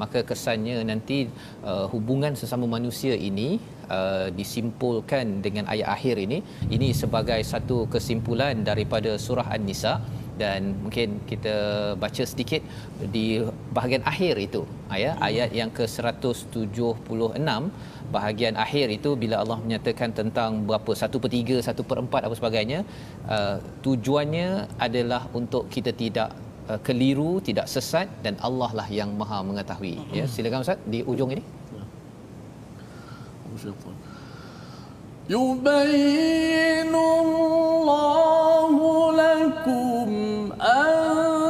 [0.03, 1.19] maka kesannya nanti
[1.71, 3.49] uh, hubungan sesama manusia ini
[3.97, 6.39] uh, disimpulkan dengan ayat akhir ini.
[6.77, 9.95] Ini sebagai satu kesimpulan daripada surah An-Nisa.
[10.41, 11.57] Dan mungkin kita
[12.03, 12.65] baca sedikit
[13.15, 13.45] di
[13.77, 17.45] bahagian akhir itu ayat ayat yang ke-176
[18.17, 22.35] bahagian akhir itu bila Allah menyatakan tentang berapa satu per tiga, satu per empat apa
[22.41, 22.81] sebagainya
[23.37, 24.49] uh, tujuannya
[24.87, 26.33] adalah untuk kita tidak
[26.73, 29.95] uh, keliru, tidak sesat dan Allah lah yang maha mengetahui.
[30.19, 31.45] Ya silakan ustaz di ujung ini
[35.31, 38.73] يبين الله
[39.13, 40.09] لكم
[40.63, 41.50] أن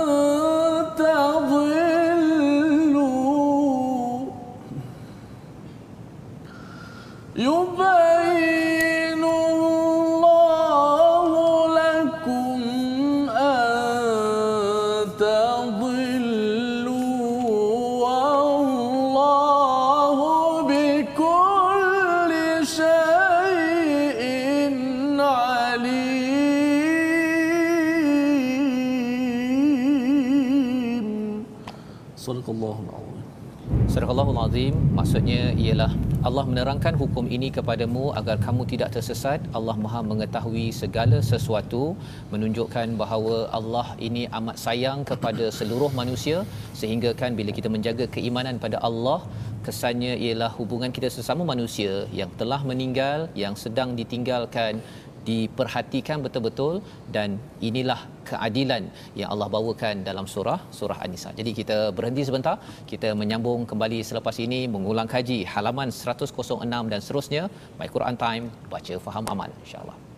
[34.50, 35.94] Azim maksudnya ialah
[36.26, 39.38] Allah menerangkan hukum ini kepadamu agar kamu tidak tersesat.
[39.58, 41.94] Allah Maha mengetahui segala sesuatu,
[42.34, 46.42] menunjukkan bahawa Allah ini amat sayang kepada seluruh manusia
[46.80, 49.22] sehingga kan bila kita menjaga keimanan pada Allah,
[49.62, 54.82] kesannya ialah hubungan kita sesama manusia yang telah meninggal, yang sedang ditinggalkan
[55.28, 56.82] diperhatikan betul-betul
[57.14, 58.02] dan inilah
[58.32, 58.82] keadilan
[59.20, 61.30] yang Allah bawakan dalam surah surah An-Nisa.
[61.40, 62.56] Jadi kita berhenti sebentar,
[62.92, 67.42] kita menyambung kembali selepas ini mengulang kaji halaman 106 dan seterusnya
[67.80, 70.09] My Quran Time baca faham amal insya-Allah.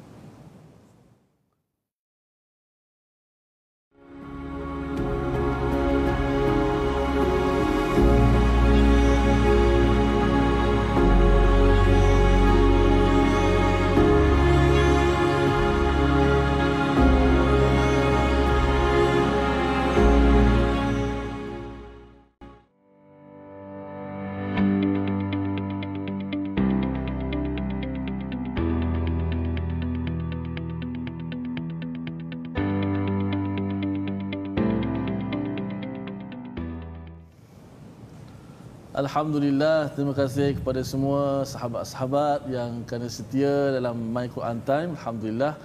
[38.93, 44.93] Alhamdulillah, terima kasih kepada semua sahabat-sahabat yang kerana setia dalam My Quran Time.
[45.01, 45.57] Alhamdulillah.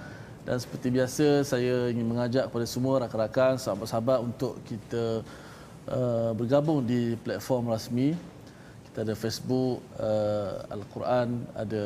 [0.48, 5.20] Dan seperti biasa, saya ingin mengajak kepada semua rakan-rakan, sahabat-sahabat untuk kita
[5.92, 8.16] uh, bergabung di platform rasmi.
[8.88, 11.84] Kita ada Facebook, uh, Al-Quran, ada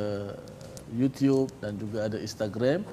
[0.94, 2.86] YouTube dan juga ada Instagram.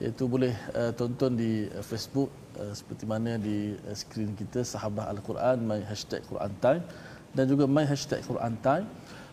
[0.00, 5.12] Iaitu boleh uh, tonton di uh, Facebook uh, seperti mana di uh, skrin kita, Sahabat
[5.12, 8.86] Al-Quran, My Hashtag Quran Time dan juga my hashtag Quran Time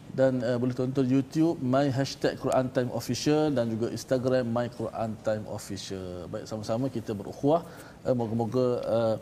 [0.10, 5.14] dan uh, boleh tonton YouTube my hashtag Quran Time Official dan juga Instagram my Quran
[5.22, 6.26] Time Official.
[6.32, 7.62] Baik sama-sama kita berukhuwah.
[8.02, 9.16] Uh, moga-moga uh,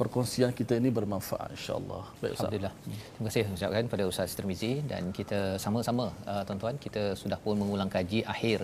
[0.00, 2.02] perkongsian kita ini bermanfaat insya-Allah.
[2.20, 2.40] Baik Ustaz.
[2.40, 2.72] Alhamdulillah.
[3.14, 7.90] Terima kasih ucapkan pada Ustaz Tirmizi dan kita sama-sama uh, tuan-tuan kita sudah pun mengulang
[7.96, 8.58] kaji akhir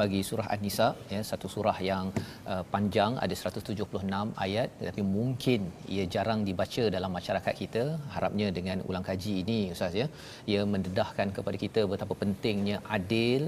[0.00, 2.06] bagi surah An-Nisa ya satu surah yang
[2.52, 5.60] uh, panjang ada 176 ayat tetapi mungkin
[5.96, 7.84] ia jarang dibaca dalam masyarakat kita.
[8.14, 10.08] Harapnya dengan ulang kaji ini Ustaz ya
[10.52, 13.42] ia mendedahkan kepada kita betapa pentingnya adil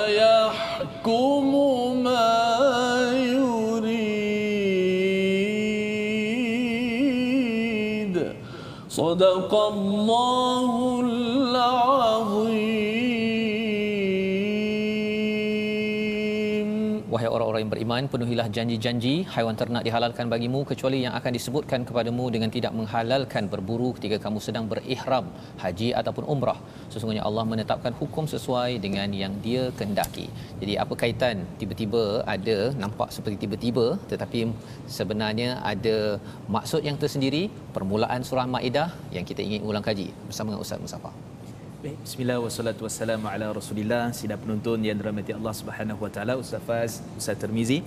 [0.08, 1.56] يحكم
[2.04, 2.30] ما
[3.12, 4.20] يريد.
[8.90, 10.39] صدق الله
[18.00, 19.14] beriman penuhilah janji-janji.
[19.34, 24.40] Haiwan ternak dihalalkan bagimu kecuali yang akan disebutkan kepadamu dengan tidak menghalalkan berburu ketika kamu
[24.46, 25.26] sedang berihram
[25.64, 26.56] haji ataupun umrah.
[26.94, 30.32] Sesungguhnya Allah menetapkan hukum sesuai dengan yang dia kendaki
[30.64, 31.44] jadi apa kaitan?
[31.60, 34.40] Tiba-tiba ada nampak seperti tiba-tiba tetapi
[34.98, 35.98] sebenarnya ada
[36.56, 37.44] maksud yang tersendiri
[37.76, 41.12] permulaan surah maidah yang kita ingin ulang kaji bersama dengan Ustaz Musafa
[41.80, 44.12] Bismillah wassalatu wassalamu ala Rasulillah.
[44.12, 47.80] Sidang penonton yang dirahmati Allah Subhanahu wa taala, Ustaz Faz, Ustaz Termizi.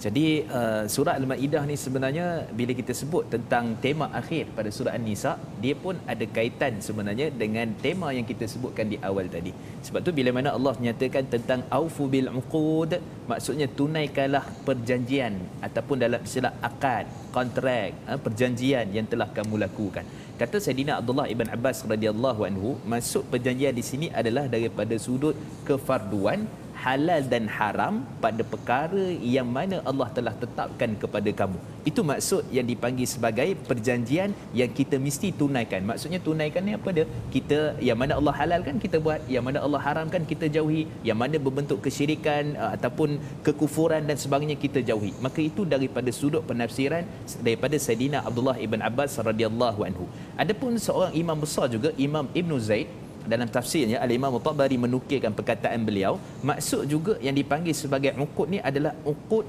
[0.00, 5.36] Jadi uh, surah Al-Maidah ni sebenarnya bila kita sebut tentang tema akhir pada surah An-Nisa,
[5.60, 9.52] dia pun ada kaitan sebenarnya dengan tema yang kita sebutkan di awal tadi.
[9.84, 12.96] Sebab tu bila mana Allah menyatakan tentang aufu bil uqud,
[13.28, 17.04] maksudnya tunaikanlah perjanjian ataupun dalam istilah akad,
[17.36, 20.08] kontrak, uh, perjanjian yang telah kamu lakukan.
[20.34, 26.50] Kata Saidina Abdullah ibn Abbas radhiyallahu anhu, masuk perjanjian di sini adalah daripada sudut kefarduan
[26.84, 27.94] halal dan haram
[28.24, 31.58] pada perkara yang mana Allah telah tetapkan kepada kamu.
[31.90, 35.80] Itu maksud yang dipanggil sebagai perjanjian yang kita mesti tunaikan.
[35.90, 37.06] Maksudnya tunaikan ni apa dia?
[37.34, 41.36] Kita yang mana Allah halalkan kita buat, yang mana Allah haramkan kita jauhi, yang mana
[41.46, 43.16] berbentuk kesyirikan uh, ataupun
[43.46, 45.12] kekufuran dan sebagainya kita jauhi.
[45.24, 47.04] Maka itu daripada sudut penafsiran
[47.40, 50.04] daripada Saidina Abdullah ibn Abbas radhiyallahu anhu.
[50.36, 52.88] Adapun seorang imam besar juga Imam Ibn Zaid
[53.32, 56.14] dalam tafsirnya Al-Imam Tabari menukilkan perkataan beliau.
[56.50, 59.46] Maksud juga yang dipanggil sebagai uqud ni adalah uqud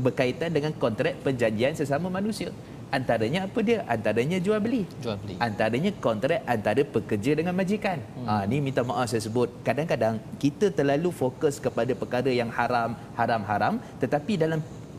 [0.00, 2.50] berkaitan dengan kontrak perjanjian sesama manusia.
[2.90, 3.78] Antaranya apa dia?
[3.94, 4.82] Antaranya jual beli.
[5.02, 5.34] Jual beli.
[5.46, 7.98] Antaranya kontrak antara pekerja dengan majikan.
[8.18, 8.26] Hmm.
[8.26, 9.46] ha ni minta maaf saya sebut.
[9.62, 13.74] Kadang-kadang kita terlalu fokus kepada perkara yang haram haram haram.
[14.02, 14.58] Tetapi dalam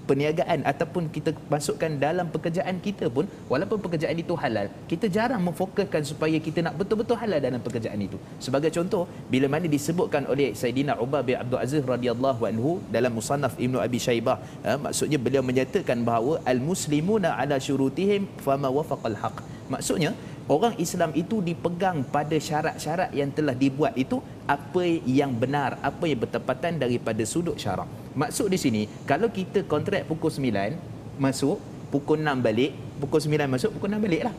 [0.09, 6.03] perniagaan ataupun kita masukkan dalam pekerjaan kita pun walaupun pekerjaan itu halal kita jarang memfokuskan
[6.11, 8.17] supaya kita nak betul-betul halal dalam pekerjaan itu.
[8.45, 13.55] Sebagai contoh bila mana disebutkan oleh Saidina Umar bin Abdul Aziz radhiyallahu anhu dalam musannaf
[13.65, 14.37] Ibnu Abi Shaybah
[14.67, 19.37] eh, maksudnya beliau menyatakan bahawa al muslimuna ala syurutihim fama wafaqal haq.
[19.71, 20.11] Maksudnya
[20.51, 24.19] orang Islam itu dipegang pada syarat-syarat yang telah dibuat itu
[24.55, 24.83] apa
[25.19, 30.31] yang benar apa yang bertepatan daripada sudut syarak maksud di sini kalau kita kontrak pukul
[30.31, 31.57] 9 masuk
[31.91, 34.35] pukul 6 balik pukul 9 masuk pukul 6 balik lah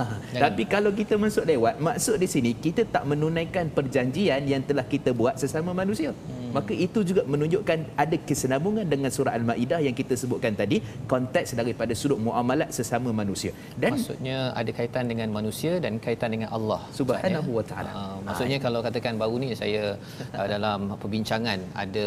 [0.44, 5.12] Tapi kalau kita masuk lewat, maksud di sini kita tak menunaikan perjanjian yang telah kita
[5.12, 6.10] buat sesama manusia.
[6.12, 6.52] Hmm.
[6.56, 11.92] Maka itu juga menunjukkan ada kesenambungan dengan surah Al-Maidah yang kita sebutkan tadi, konteks daripada
[11.92, 13.52] sudut muamalat sesama manusia.
[13.76, 17.90] Dan maksudnya ada kaitan dengan manusia dan kaitan dengan Allah Subhanahu wa taala.
[17.92, 20.00] Uh, maksudnya kalau katakan baru ni saya
[20.32, 22.06] uh, dalam perbincangan ada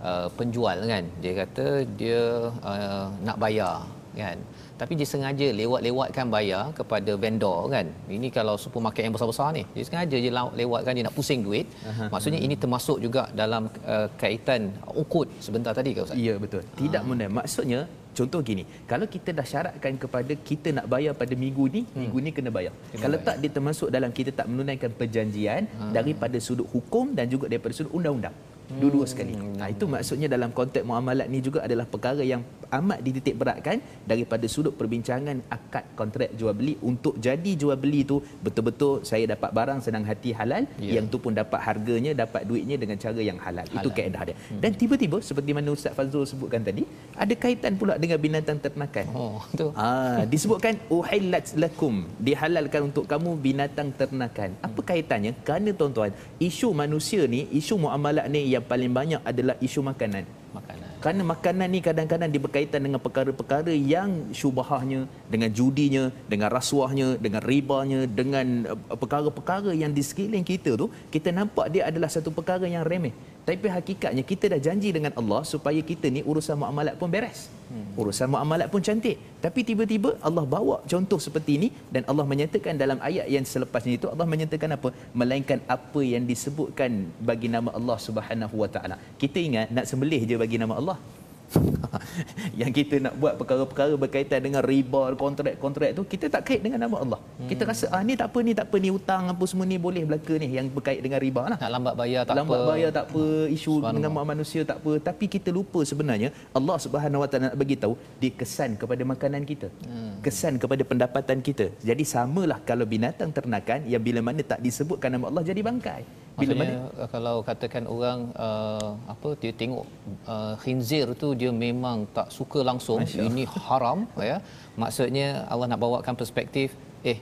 [0.00, 1.66] uh, penjual kan, dia kata
[2.00, 3.84] dia uh, nak bayar
[4.20, 4.36] kan
[4.80, 9.84] tapi dia sengaja lewat-lewatkan bayar kepada vendor kan ini kalau supermarket yang besar-besar ni dia
[9.88, 12.04] sengaja je lewatkan dia nak pusing duit Aha.
[12.12, 14.70] maksudnya ini termasuk juga dalam uh, kaitan
[15.02, 17.28] ukut sebentar tadi ke ustaz ya betul tidak ha.
[17.38, 17.80] maksudnya
[18.18, 21.98] contoh gini kalau kita dah syaratkan kepada kita nak bayar pada minggu ni hmm.
[22.02, 23.28] minggu ni kena bayar kena kalau bayar.
[23.28, 25.92] tak dia termasuk dalam kita tak menunaikan perjanjian ha.
[25.98, 28.36] daripada sudut hukum dan juga daripada sudut undang-undang
[28.80, 29.34] dua-dua sekali.
[29.36, 29.56] Hmm.
[29.60, 32.40] Nah, itu maksudnya dalam konteks muamalat ni juga adalah perkara yang
[32.78, 38.24] amat dititik beratkan daripada sudut perbincangan akad kontrak jual beli untuk jadi jual beli tu
[38.44, 40.96] betul-betul saya dapat barang senang hati halal yeah.
[40.96, 43.66] yang tu pun dapat harganya dapat duitnya dengan cara yang halal.
[43.68, 43.82] halal.
[43.84, 44.36] Itu kaedah dia.
[44.36, 44.60] Hmm.
[44.62, 46.82] Dan tiba-tiba seperti mana Ustaz Fazrul sebutkan tadi
[47.16, 49.06] ada kaitan pula dengan binatang ternakan.
[49.12, 49.68] Oh, tu.
[49.76, 54.56] Ah, disebutkan uhillat lakum dihalalkan untuk kamu binatang ternakan.
[54.64, 54.88] Apa hmm.
[54.88, 55.32] kaitannya?
[55.46, 60.24] Kerana tuan-tuan, isu manusia ni, isu muamalat ni yang paling banyak adalah isu makanan.
[60.56, 60.71] Makanan.
[61.02, 67.42] Kerana makanan ni kadang-kadang dia berkaitan dengan perkara-perkara yang syubahahnya, dengan judinya, dengan rasuahnya, dengan
[67.50, 72.70] ribanya, dengan uh, perkara-perkara yang di sekeliling kita tu, kita nampak dia adalah satu perkara
[72.70, 73.10] yang remeh.
[73.42, 77.50] Tapi hakikatnya kita dah janji dengan Allah supaya kita ni urusan muamalat pun beres.
[77.72, 77.98] Hmm.
[78.00, 79.18] Urusan muamalat pun cantik.
[79.44, 84.06] Tapi tiba-tiba Allah bawa contoh seperti ini dan Allah menyatakan dalam ayat yang selepasnya itu
[84.12, 84.88] Allah menyatakan apa?
[85.20, 88.98] Melainkan apa yang disebutkan bagi nama Allah Subhanahu Wa Taala.
[89.22, 90.91] Kita ingat nak sembelih je bagi nama Allah.
[90.94, 91.21] 봐.
[92.60, 96.96] yang kita nak buat perkara-perkara berkaitan dengan riba kontrak-kontrak tu kita tak kait dengan nama
[97.04, 97.20] Allah.
[97.20, 97.48] Hmm.
[97.50, 100.02] Kita rasa ah ni tak apa ni tak apa ni hutang apa semua ni boleh
[100.08, 101.58] belaka ni yang berkait dengan riba lah.
[101.62, 102.62] Nak lambat bayar tak lambat apa.
[102.62, 103.24] Lambat bayar tak apa,
[103.56, 107.76] isu dengan manusia tak apa, tapi kita lupa sebenarnya Allah Subhanahu Wa Taala nak bagi
[107.82, 109.68] tahu dia kesan kepada makanan kita.
[109.84, 110.14] Hmm.
[110.24, 111.66] Kesan kepada pendapatan kita.
[111.88, 116.02] Jadi samalah kalau binatang ternakan yang bila mana tak disebutkan nama Allah jadi bangkai.
[116.32, 119.84] Bila Maksudnya, mana kalau katakan orang uh, apa dia tengok
[120.24, 123.02] uh, khinzir tu dia memang tak suka langsung.
[123.02, 123.98] Masya ini haram
[124.30, 124.38] ya.
[124.78, 127.18] Maksudnya Allah nak bawakan perspektif eh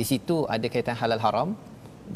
[0.00, 1.48] di situ ada kaitan halal haram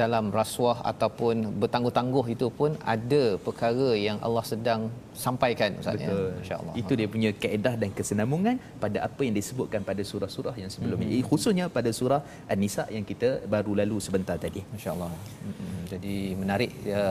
[0.03, 4.81] dalam rasuah ataupun bertangguh-tangguh itu pun ada perkara yang Allah sedang
[5.25, 6.13] sampaikan Ustaz ya.
[6.41, 6.75] Masya-Allah.
[6.81, 11.09] Itu dia punya kaedah dan kesenambungan pada apa yang disebutkan pada surah-surah yang sebelumnya.
[11.09, 11.29] Mm-hmm.
[11.31, 12.21] Khususnya pada surah
[12.53, 14.61] An-Nisa yang kita baru lalu sebentar tadi.
[14.75, 15.11] Masya-Allah.
[15.11, 15.75] Mm-hmm.
[15.93, 17.05] Jadi menarik ya,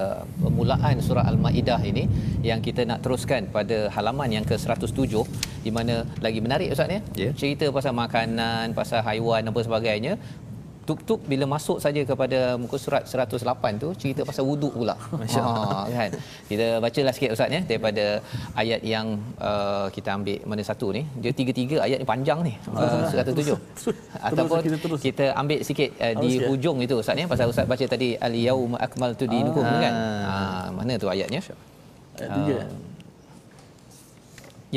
[0.44, 2.06] permulaan surah Al-Maidah ini
[2.50, 5.26] yang kita nak teruskan pada halaman yang ke-107
[5.66, 7.02] di mana lagi menarik Ustaz ya.
[7.18, 7.34] Yeah.
[7.34, 10.14] Cerita pasal makanan, pasal haiwan dan sebagainya
[10.88, 14.96] tuk-tuk bila masuk saja kepada muka surat 108 tu cerita pasal wuduk pula.
[15.22, 16.12] Masya-Allah ha, kan.
[16.50, 18.06] Kita bacalah sikit ustaz ya daripada
[18.62, 19.08] ayat yang
[19.50, 21.02] uh, kita ambil mana satu ni.
[21.24, 22.54] Dia tiga-tiga ayat ni panjang ni.
[22.70, 23.58] Uh, 107.
[24.30, 25.00] Ataupun kita, terus.
[25.08, 26.48] kita ambil sikit uh, di ya.
[26.50, 29.82] hujung itu ustaz ya pasal ustaz baca tadi al yauma akmaltu dinukum ah.
[29.86, 29.94] kan.
[30.30, 30.36] Ha,
[30.78, 31.42] mana tu ayatnya?
[32.22, 32.62] Ayat 3.
[32.62, 32.66] Uh,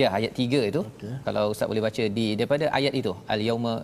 [0.01, 0.83] ya ayat 3 itu.
[0.97, 1.15] Okay.
[1.29, 3.75] Kalau ustaz boleh baca di daripada ayat itu al yauma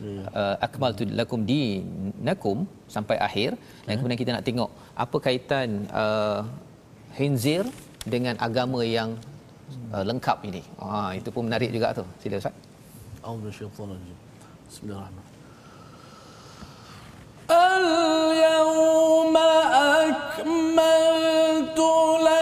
[0.00, 2.58] uh, akmaltu lakum dinakum
[2.94, 3.50] sampai akhir
[3.86, 3.98] dan hmm.
[3.98, 4.70] kemudian kita nak tengok
[5.04, 5.68] apa kaitan
[6.02, 6.40] uh,
[7.20, 7.64] hinzir
[8.14, 9.10] dengan agama yang
[9.94, 10.62] uh, lengkap ini.
[10.82, 12.04] Ha itu pun menarik juga tu.
[12.22, 12.54] Sila Ustaz.
[13.22, 14.12] A'udzubillahi
[14.68, 15.30] Bismillahirrahmanirrahim.
[17.52, 19.50] Al-yawma
[20.08, 21.90] akmaltu
[22.28, 22.41] lakum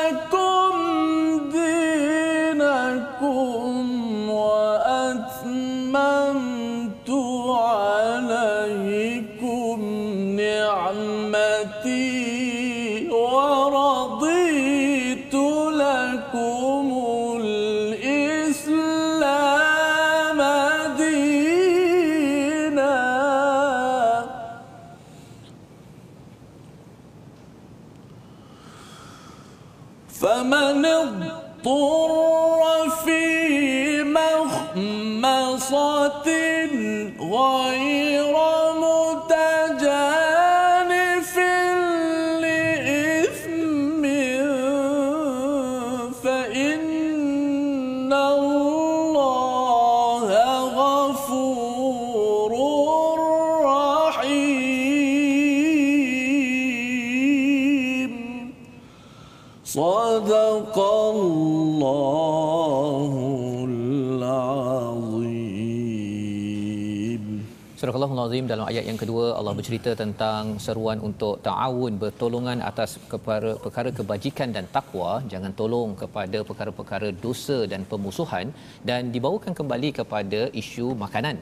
[68.41, 73.91] Astagfirullahalazim dalam ayat yang kedua Allah bercerita tentang seruan untuk ta'awun bertolongan atas kepada perkara
[73.99, 75.11] kebajikan dan takwa.
[75.33, 78.47] Jangan tolong kepada perkara-perkara dosa dan pemusuhan.
[78.89, 81.37] Dan dibawakan kembali kepada isu makanan.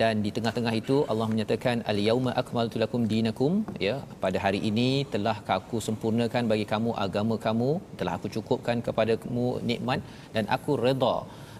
[0.00, 3.52] Dan di tengah-tengah itu Allah menyatakan al yauma akmaltu lakum dinakum.
[3.86, 7.70] Ya pada hari ini telah aku sempurnakan bagi kamu agama kamu.
[8.00, 10.00] Telah aku cukupkan kepada kamu nikmat
[10.36, 11.16] dan aku redha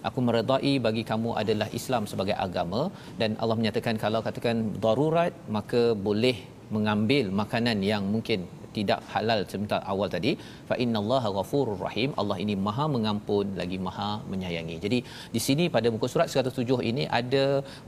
[0.07, 2.81] aku meredai bagi kamu adalah Islam sebagai agama
[3.21, 6.37] dan Allah menyatakan kalau katakan darurat maka boleh
[6.75, 8.41] mengambil makanan yang mungkin
[8.77, 10.31] tidak halal sebentar awal tadi.
[10.69, 12.09] Fa innallaha ghafurur rahim.
[12.21, 14.77] Allah ini maha mengampun lagi maha menyayangi.
[14.85, 14.99] Jadi
[15.35, 17.43] di sini pada muka surat 107 ini ada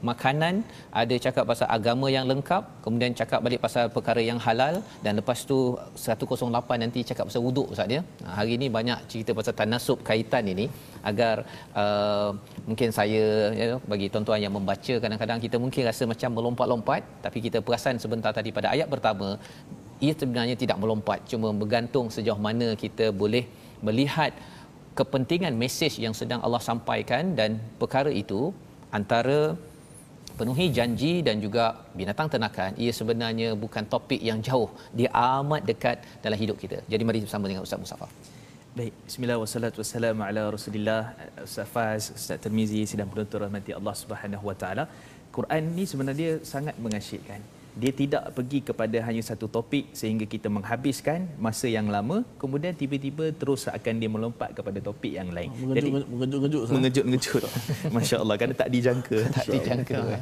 [0.10, 0.56] makanan
[1.04, 4.76] ada cakap pasal agama yang lengkap kemudian cakap balik pasal perkara yang halal
[5.06, 5.60] dan lepas tu
[6.08, 8.02] 108 nanti cakap pasal wuduk ustaz ya.
[8.38, 10.68] Hari ini banyak cerita pasal tanasub kaitan ini
[11.12, 11.36] agar
[11.82, 12.30] uh,
[12.70, 13.26] mungkin saya
[13.62, 18.32] ya, bagi tuan-tuan yang membaca kadang-kadang kita mungkin rasa macam melompat-lompat tapi kita perasan sebentar
[18.38, 19.30] tadi pada ayat pertama
[20.04, 23.46] ia sebenarnya tidak melompat cuma bergantung sejauh mana kita boleh
[23.88, 24.32] melihat
[25.00, 28.42] kepentingan mesej yang sedang Allah sampaikan dan perkara itu
[28.98, 29.40] antara
[30.40, 31.66] penuhi janji dan juga
[32.00, 32.72] binatang ternakan.
[32.84, 34.70] Ia sebenarnya bukan topik yang jauh.
[35.00, 36.80] Dia amat dekat dalam hidup kita.
[36.92, 38.08] Jadi mari bersama dengan Ustaz Mustafa.
[38.76, 41.02] Baik, bismillah wassalatu wassalamu ala rasulillah.
[41.48, 44.84] Ustaz Faz, Ustaz Termizi, sidang penonton rahmati Allah Subhanahu wa taala.
[45.36, 47.40] Quran ni sebenarnya sangat mengasyikkan
[47.76, 53.36] dia tidak pergi kepada hanya satu topik sehingga kita menghabiskan masa yang lama kemudian tiba-tiba
[53.36, 55.52] terus akan dia melompat kepada topik yang lain.
[55.78, 57.44] Jadi mengejut-ngejut mengejut-ngejut
[57.96, 59.20] masya-Allah kan tak dijangka.
[59.38, 60.22] Tak dijangka eh.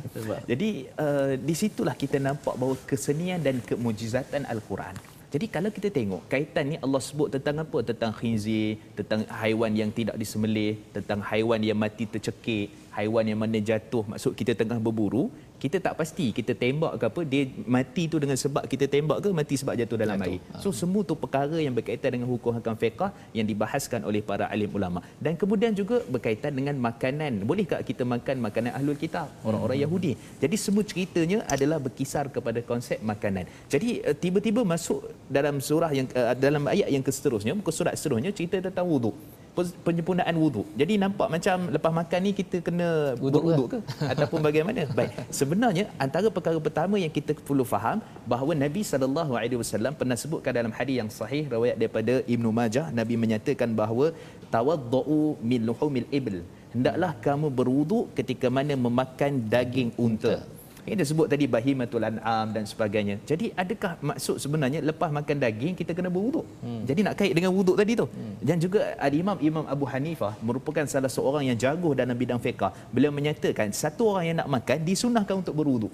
[0.49, 4.97] jadi uh, di situlah kita nampak bahawa kesenian dan kemujizatan al-Quran.
[5.33, 7.77] Jadi kalau kita tengok kaitan ni Allah sebut tentang apa?
[7.81, 13.57] Tentang khinzir, tentang haiwan yang tidak disembelih, tentang haiwan yang mati tercekik, haiwan yang mana
[13.57, 15.23] jatuh maksud kita tengah berburu,
[15.63, 17.43] kita tak pasti kita tembak ke apa dia
[17.75, 20.35] mati tu dengan sebab kita tembak ke mati sebab jatuh dalam jatuh.
[20.35, 20.59] air.
[20.63, 20.77] So ha.
[20.79, 23.07] semua tu perkara yang berkaitan dengan hukum hakam fiqh
[23.37, 24.99] yang dibahaskan oleh para alim ulama.
[25.25, 27.47] Dan kemudian juga berkaitan dengan makanan.
[27.47, 29.85] Bolehkah kita makan makanan ahlul kitab, orang-orang hmm.
[29.87, 30.11] Yahudi?
[30.43, 33.47] Jadi semua ceritanya adalah berkisar kepada konsep makanan.
[33.71, 34.99] Jadi eh, tiba-tiba masuk
[35.31, 39.15] dalam surah yang eh, dalam ayat yang seterusnya, muka surat seterusnya cerita tentang wuduk
[39.55, 40.65] penyempurnaan wuduk.
[40.79, 43.77] Jadi nampak macam lepas makan ni kita kena berwuduk ke
[44.11, 44.81] ataupun bagaimana?
[44.97, 45.13] Baik.
[45.39, 48.01] Sebenarnya antara perkara pertama yang kita perlu faham
[48.33, 52.89] bahawa Nabi sallallahu alaihi wasallam pernah sebutkan dalam hadis yang sahih riwayat daripada Ibnu Majah
[52.99, 54.07] Nabi menyatakan bahawa
[54.55, 56.41] tawaddu min luhumil ibl.
[56.73, 60.35] Hendaklah kamu berwuduk ketika mana memakan daging unta.
[60.83, 63.15] Ini disebut tadi bahimatul an'am dan sebagainya.
[63.23, 66.43] Jadi adakah maksud sebenarnya lepas makan daging kita kena berwuduk?
[66.59, 66.83] Hmm.
[66.83, 68.03] Jadi nak kait dengan wuduk tadi tu.
[68.03, 68.35] Hmm.
[68.43, 72.67] Dan juga ada Imam Imam Abu Hanifah merupakan salah seorang yang jago dalam bidang fiqh.
[72.91, 75.93] Beliau menyatakan satu orang yang nak makan disunahkan untuk berwuduk.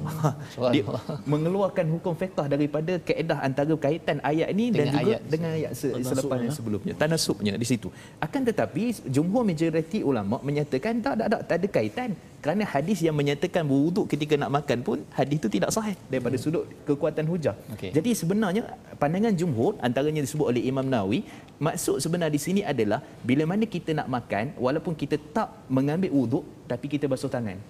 [0.74, 0.84] Dia
[1.24, 5.96] mengeluarkan hukum fiqh daripada kaedah antara kaitan ayat ini dan juga ayat dengan ayat se-
[6.04, 6.92] selepas yang sebelumnya.
[6.92, 7.88] Tanasubnya di situ.
[8.20, 12.10] Akan tetapi jumhur majoriti ulama menyatakan tak tak tak, tak ada kaitan
[12.44, 16.44] kerana hadis yang menyatakan berwuduk ketika nak makan pun hadis itu tidak sahih daripada hmm.
[16.44, 17.56] sudut kekuatan hujah.
[17.76, 17.92] Okay.
[17.96, 18.62] Jadi sebenarnya
[18.96, 21.20] pandangan jumhur antaranya disebut oleh Imam Nawawi
[21.60, 26.44] maksud sebenar di sini adalah bila mana kita nak makan walaupun kita tak mengambil wuduk
[26.64, 27.60] tapi kita basuh tangan.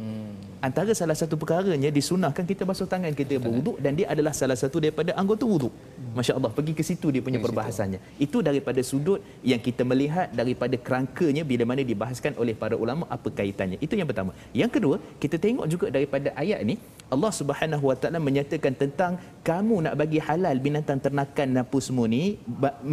[0.00, 0.34] Hmm.
[0.66, 4.82] Antara salah satu perkaranya disunahkan kita basuh tangan kita berwuduk dan dia adalah salah satu
[4.84, 5.72] daripada anggota wuduk.
[5.72, 6.14] Hmm.
[6.18, 8.00] Masya-Allah pergi ke situ dia punya perbahasannya.
[8.26, 9.20] Itu daripada sudut
[9.50, 13.78] yang kita melihat daripada kerangkanya bila mana dibahaskan oleh para ulama apa kaitannya.
[13.86, 14.32] Itu yang pertama.
[14.62, 16.76] Yang kedua, kita tengok juga daripada ayat ini
[17.14, 19.12] Allah Subhanahu Wa Taala menyatakan tentang
[19.50, 22.22] kamu nak bagi halal binatang ternakan apa semua ni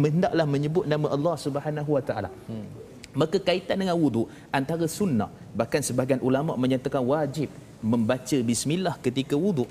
[0.06, 2.30] hendaklah menyebut nama Allah Subhanahu Wa Taala.
[2.50, 2.91] Hmm.
[3.12, 7.52] Maka kaitan dengan wuduk antara sunnah bahkan sebahagian ulama menyatakan wajib
[7.84, 9.68] membaca bismillah ketika wuduk.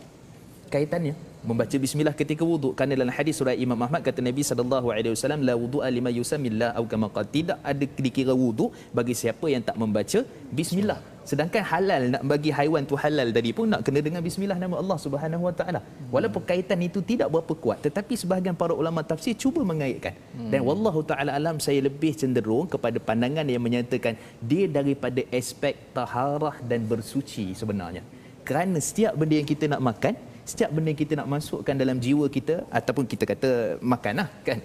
[0.70, 1.18] Kaitannya
[1.50, 5.42] membaca bismillah ketika wuduk kerana dalam hadis surah Imam Ahmad kata Nabi sallallahu alaihi wasallam
[5.48, 10.22] la wudu'a lima yusamillah atau kama tidak ada dikira wuduk bagi siapa yang tak membaca
[10.60, 11.00] bismillah.
[11.30, 14.98] Sedangkan halal nak bagi haiwan tu halal tadi pun nak kena dengan bismillah nama Allah
[15.06, 15.80] Subhanahu wa taala.
[16.14, 20.14] Walaupun kaitan itu tidak berapa kuat tetapi sebahagian para ulama tafsir cuba mengaitkan.
[20.54, 26.58] Dan wallahu taala alam saya lebih cenderung kepada pandangan yang menyatakan dia daripada aspek taharah
[26.70, 28.02] dan bersuci sebenarnya.
[28.42, 30.14] Kerana setiap benda yang kita nak makan
[30.50, 33.50] setiap benda kita nak masukkan dalam jiwa kita ataupun kita kata
[33.94, 34.60] makan lah kan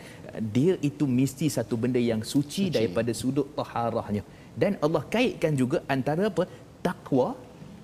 [0.57, 2.75] dia itu mesti satu benda yang suci, suci.
[2.77, 4.23] daripada sudut taharahnya
[4.63, 6.45] dan Allah kaitkan juga antara apa
[6.87, 7.29] takwa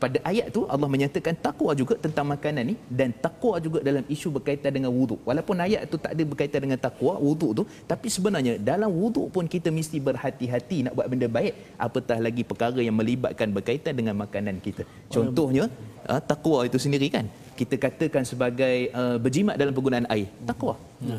[0.03, 4.29] pada ayat tu Allah menyatakan takwa juga tentang makanan ni dan takwa juga dalam isu
[4.37, 5.21] berkaitan dengan wuduk.
[5.29, 7.63] Walaupun ayat tu tak ada berkaitan dengan takwa wuduk tu,
[7.93, 11.55] tapi sebenarnya dalam wuduk pun kita mesti berhati-hati nak buat benda baik,
[11.87, 14.83] apatah lagi perkara yang melibatkan berkaitan dengan makanan kita.
[15.07, 15.71] Contohnya,
[16.11, 17.27] uh, takwa itu sendiri kan
[17.61, 20.29] kita katakan sebagai uh, berjimat dalam penggunaan air.
[20.49, 20.75] Takwa
[21.05, 21.19] ya,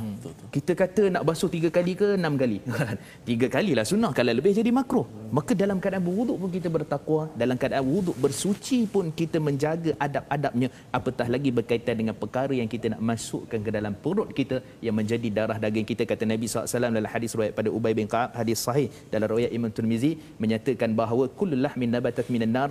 [0.55, 2.57] kita kata nak basuh tiga kali ke enam kali?
[3.29, 4.11] Tiga kali lah sunnah.
[4.17, 5.05] Kalau lebih jadi makruh
[5.37, 10.69] maka dalam keadaan berwuduk pun kita bertakwa dalam keadaan wuduk bersuci pun kita menjaga adab-adabnya.
[10.97, 15.27] Apatah lagi berkaitan dengan perkara yang kita nak masukkan ke dalam perut kita yang menjadi
[15.37, 16.05] darah daging kita.
[16.11, 19.73] Kata Nabi SAW dalam hadis riwayat pada Ubay bin Ka'ab hadis sahih dalam riwayat Imam
[19.77, 20.11] Tirmizi
[20.43, 22.69] menyatakan bahawa kullu lahmin nabatat minan nar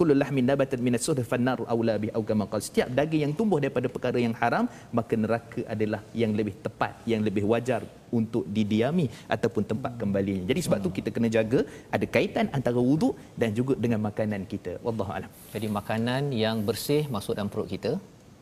[0.00, 3.60] kullu lahmin nabatat minas suhd fannar aula bi au kama qal setiap daging yang tumbuh
[3.64, 4.64] daripada perkara yang haram
[4.98, 7.82] maka neraka adalah yang lebih tepat yang lebih wajar
[8.18, 10.44] untuk didiami ataupun tempat kembalinya.
[10.50, 11.60] Jadi sebab tu kita kena jaga
[11.98, 14.74] ada kaitan antara wuduk dan juga dengan makanan kita.
[14.86, 15.32] Wallahu alam.
[15.54, 17.92] Jadi makanan yang bersih masuk dalam perut kita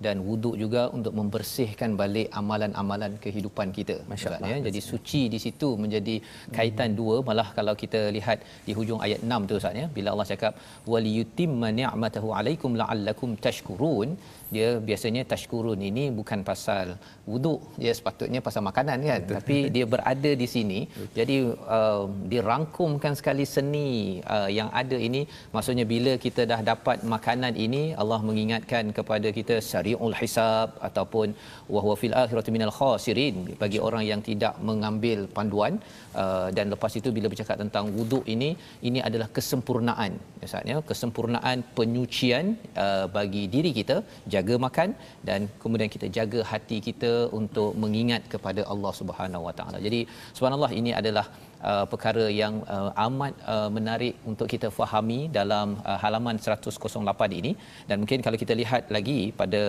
[0.05, 3.97] dan wuduk juga untuk membersihkan balik amalan-amalan kehidupan kita.
[4.11, 4.49] Masya-Allah.
[4.53, 4.59] Ya.
[4.69, 6.17] Jadi suci di situ menjadi
[6.59, 6.99] kaitan hmm.
[7.01, 10.53] dua malah kalau kita lihat di hujung ayat 6 tu Ustaz ya bila Allah cakap
[10.93, 14.11] waliyutimma ni'matahu alaikum la'allakum tashkurun
[14.55, 15.81] dia biasanya tashkurun.
[15.91, 16.87] Ini bukan pasal
[17.31, 19.21] wuduk dia sepatutnya pasal makanan kan.
[19.23, 19.35] Betul.
[19.37, 20.81] tapi dia berada di sini.
[20.87, 21.15] Betul.
[21.19, 21.37] jadi
[21.79, 23.89] uh, dirangkumkan sekali seni
[24.37, 25.23] uh, yang ada ini.
[25.55, 31.29] Maksudnya bila kita dah dapat makanan ini Allah mengingatkan kepada kita sari'ul hisab ataupun
[31.75, 33.37] wa huwa fil akhirati minal khasirin.
[33.63, 35.75] Bagi orang yang tidak mengambil panduan
[36.23, 38.51] uh, dan lepas itu bila bercakap tentang wuduk ini
[38.89, 42.47] ini adalah kesempurnaan maksudnya kesempurnaan penyucian
[42.85, 43.97] uh, bagi diri kita
[44.35, 44.89] jaga makan
[45.29, 49.79] dan kemudian kita jaga hati kita untuk mengingat kepada Allah Subhanahu Wa Taala.
[49.87, 50.01] Jadi
[50.37, 51.27] subhanallah ini adalah
[51.71, 57.53] uh, perkara yang uh, amat uh, menarik untuk kita fahami dalam uh, halaman 108 ini
[57.89, 59.63] dan mungkin kalau kita lihat lagi pada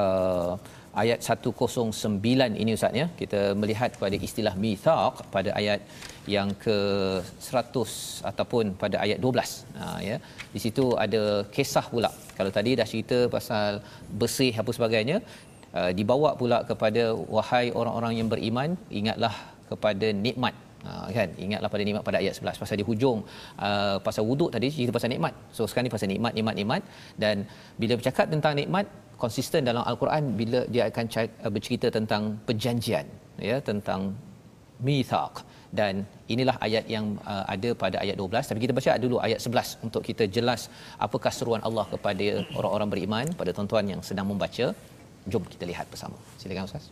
[0.00, 0.52] uh,
[1.02, 3.06] ayat 109 ini ustaz ya.
[3.20, 5.80] Kita melihat pada istilah mithaq pada ayat
[6.34, 6.76] yang ke
[7.50, 10.16] 100 ataupun pada ayat 12 ha ya.
[10.54, 11.22] Di situ ada
[11.56, 12.10] kisah pula.
[12.38, 13.82] Kalau tadi dah cerita pasal
[14.22, 15.18] bersih apa sebagainya
[15.78, 17.04] uh, dibawa pula kepada
[17.36, 19.34] wahai orang-orang yang beriman ingatlah
[19.70, 20.54] kepada nikmat.
[20.80, 21.28] Ha, kan?
[21.44, 23.18] Ingatlah pada nikmat pada ayat 11 pasal di hujung
[23.66, 25.34] uh, pasal wuduk tadi cerita pasal nikmat.
[25.56, 26.82] So sekarang ni pasal nikmat nikmat nikmat.
[27.22, 27.44] Dan
[27.80, 28.86] bila bercakap tentang nikmat
[29.24, 31.04] konsisten dalam al-Quran bila dia akan
[31.46, 33.06] uh, bercerita tentang perjanjian
[33.50, 34.00] ya tentang
[34.88, 35.34] mithaq.
[35.78, 35.94] Dan
[36.34, 40.02] inilah ayat yang uh, ada pada ayat 12 tapi kita baca dulu ayat 11 untuk
[40.08, 40.60] kita jelas
[41.06, 42.26] apakah seruan Allah kepada
[42.58, 43.26] orang-orang beriman.
[43.40, 44.66] Pada tuan-tuan yang sedang membaca
[45.30, 46.16] jom kita lihat bersama.
[46.40, 46.84] Silakan ustaz.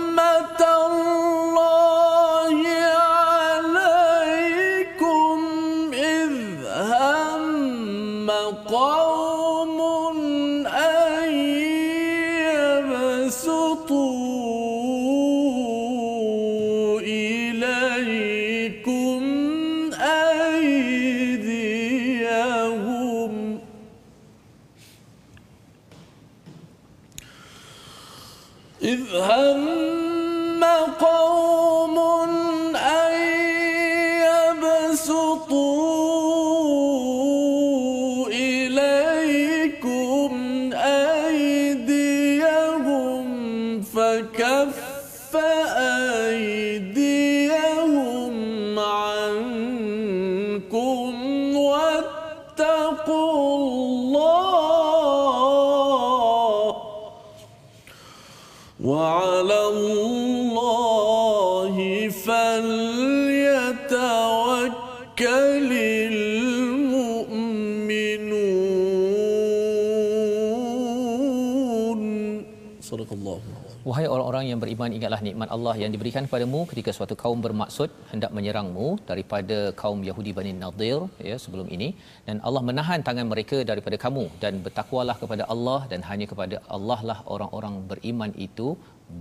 [73.89, 78.31] Wahai orang-orang yang beriman ingatlah nikmat Allah yang diberikan kepadamu ketika suatu kaum bermaksud hendak
[78.37, 81.87] menyerangmu daripada kaum Yahudi Bani Nadir ya sebelum ini.
[82.27, 86.99] Dan Allah menahan tangan mereka daripada kamu dan bertakwalah kepada Allah dan hanya kepada Allah
[87.11, 88.67] lah orang-orang beriman itu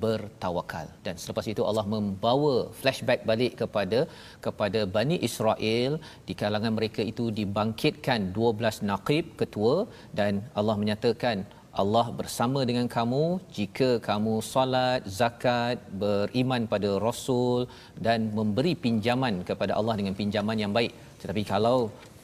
[0.02, 0.86] bertawakal.
[1.06, 4.00] Dan selepas itu Allah membawa flashback balik kepada
[4.46, 5.94] kepada Bani Israel.
[6.28, 9.76] Di kalangan mereka itu dibangkitkan 12 naqib ketua
[10.20, 11.38] dan Allah menyatakan
[11.82, 13.24] Allah bersama dengan kamu
[13.56, 17.70] jika kamu solat, zakat, beriman pada Rasul
[18.06, 20.92] dan memberi pinjaman kepada Allah dengan pinjaman yang baik.
[21.22, 21.78] Tetapi kalau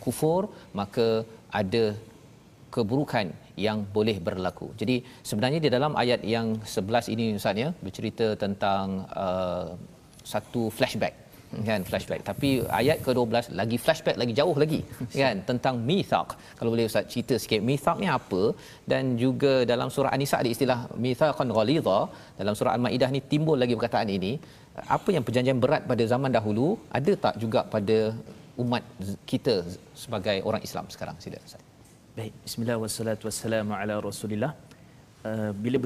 [0.05, 0.43] kufur
[0.81, 1.09] maka
[1.61, 1.85] ada
[2.75, 3.27] keburukan
[3.67, 4.69] yang boleh berlaku.
[4.81, 4.97] Jadi
[5.29, 6.47] sebenarnya di dalam ayat yang
[6.77, 9.71] 11 ini Ustaz ya bercerita tentang uh,
[10.33, 11.24] satu flashback
[11.69, 12.21] kan flashback.
[12.31, 12.49] Tapi
[12.81, 14.81] ayat ke-12 lagi flashback lagi jauh lagi
[15.23, 16.29] kan tentang mithaq.
[16.59, 18.43] Kalau boleh ustaz cerita sikit mithaq ni apa?
[18.93, 21.99] Dan juga dalam surah an-nisa ada istilah mithaqan ghalidha.
[22.41, 24.33] Dalam surah al-maidah ni timbul lagi perkataan ini.
[24.97, 26.67] Apa yang perjanjian berat pada zaman dahulu
[26.99, 27.99] ada tak juga pada
[28.63, 28.83] umat
[29.31, 29.55] kita
[30.03, 31.17] sebagai orang Islam sekarang?
[31.25, 31.63] Sila ustaz.
[32.19, 34.53] Baik, bismillah wassalatu wassalamu ala rasulillah.
[35.31, 35.79] Uh, bila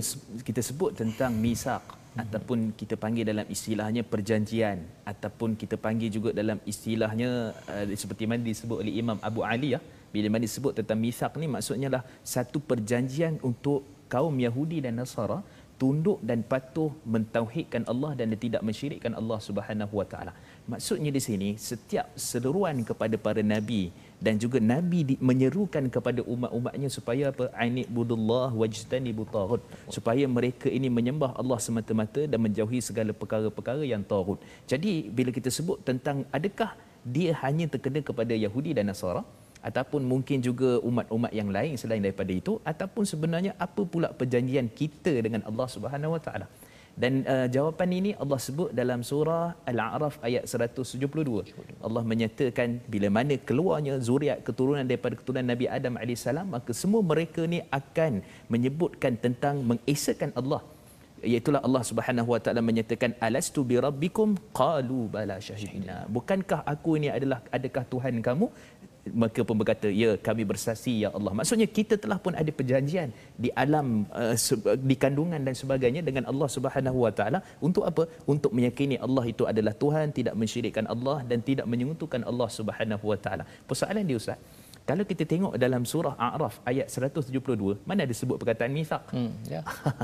[0.49, 1.97] kita sebut tentang misak hmm.
[2.23, 4.79] Ataupun kita panggil dalam istilahnya perjanjian
[5.12, 9.81] ataupun kita panggil juga dalam istilahnya uh, seperti mana disebut oleh Imam Abu Ali ya.
[10.09, 12.03] Bila mana disebut tentang misak ni maksudnya lah
[12.35, 15.39] satu perjanjian untuk kaum Yahudi dan Nasara
[15.81, 20.33] tunduk dan patuh mentauhidkan Allah dan tidak mensyirikkan Allah Subhanahu wa taala.
[20.73, 23.83] Maksudnya di sini setiap seruan kepada para nabi
[24.27, 27.47] dan juga nabi di, menyerukan kepada umat-umatnya supaya apa?
[27.62, 29.62] Ainib budullah wajtani butaghut
[29.97, 34.43] supaya mereka ini menyembah Allah semata-mata dan menjauhi segala perkara-perkara yang taghut.
[34.66, 36.75] Jadi bila kita sebut tentang adakah
[37.16, 39.23] dia hanya terkena kepada Yahudi dan Nasara
[39.69, 45.14] ataupun mungkin juga umat-umat yang lain selain daripada itu ataupun sebenarnya apa pula perjanjian kita
[45.27, 46.47] dengan Allah Subhanahu Wa Taala
[47.03, 50.99] dan uh, jawapan ini Allah sebut dalam surah Al-A'raf ayat 172
[51.86, 57.46] Allah menyatakan bila mana keluarnya zuriat keturunan daripada keturunan Nabi Adam AS maka semua mereka
[57.46, 60.62] ni akan menyebutkan tentang mengesakan Allah.
[61.18, 64.38] Iaitulah Allah Subhanahu Wa Taala menyatakan alastu bi rabbikum?
[64.59, 65.96] Qalu bala syahidna.
[66.16, 68.46] Bukankah aku ini adalah adakah Tuhan kamu
[69.22, 71.32] maka pun berkata ya kami bersaksi ya Allah.
[71.38, 73.09] Maksudnya kita telah pun ada perjanjian
[73.42, 74.34] di alam uh,
[74.90, 77.38] di kandungan dan sebagainya dengan Allah Subhanahu Wa Taala.
[77.68, 78.04] Untuk apa?
[78.32, 83.18] Untuk meyakini Allah itu adalah Tuhan tidak mensyirikkan Allah dan tidak menyentuhkan Allah Subhanahu Wa
[83.24, 83.44] Taala.
[83.70, 84.38] Persoalan dia ustaz
[84.89, 89.03] kalau kita tengok dalam surah A'raf ayat 172, mana ada sebut perkataan mithaq?
[89.12, 89.61] Hmm, ya.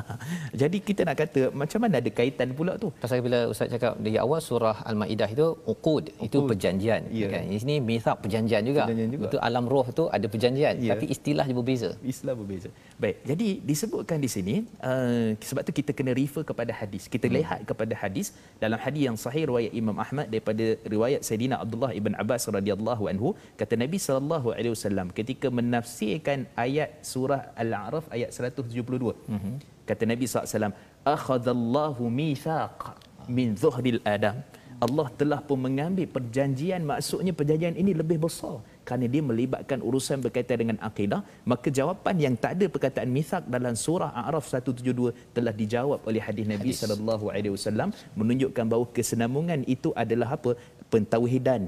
[0.61, 2.89] Jadi kita nak kata macam mana ada kaitan pula tu?
[3.03, 7.29] Pasal bila ustaz cakap di awal surah Al-Maidah itu uqud, itu perjanjian ya.
[7.33, 7.49] kan.
[7.53, 8.83] Di sini mithaq perjanjian juga.
[8.85, 9.25] perjanjian juga.
[9.29, 10.93] Untuk alam roh tu ada perjanjian, ya.
[10.93, 11.91] tapi istilah dia berbeza.
[12.13, 12.69] Istilah berbeza.
[13.01, 14.57] Baik, jadi disebutkan di sini
[14.91, 17.09] uh, sebab tu kita kena refer kepada hadis.
[17.15, 17.37] Kita hmm.
[17.39, 22.13] lihat kepada hadis dalam hadis yang sahih riwayat Imam Ahmad daripada riwayat Saidina Abdullah ibn
[22.21, 29.15] Abbas radhiyallahu anhu kata Nabi sallallahu alaihi wasallam ketika menafsirkan ayat surah Al-A'raf ayat 172.
[29.35, 29.55] Mm-hmm.
[29.89, 30.77] Kata Nabi SAW,
[31.15, 32.97] Akhadallahu mithaq
[33.37, 34.37] min zuhril Adam.
[34.85, 38.57] Allah telah pun mengambil perjanjian, maksudnya perjanjian ini lebih besar.
[38.87, 41.21] Kerana dia melibatkan urusan berkaitan dengan akidah,
[41.51, 46.45] maka jawapan yang tak ada perkataan mithaq dalam surah A'raf 172 telah dijawab oleh hadis
[46.55, 47.89] Nabi sallallahu alaihi wasallam
[48.21, 50.53] menunjukkan bahawa kesenambungan itu adalah apa?
[50.93, 51.63] pentauhidan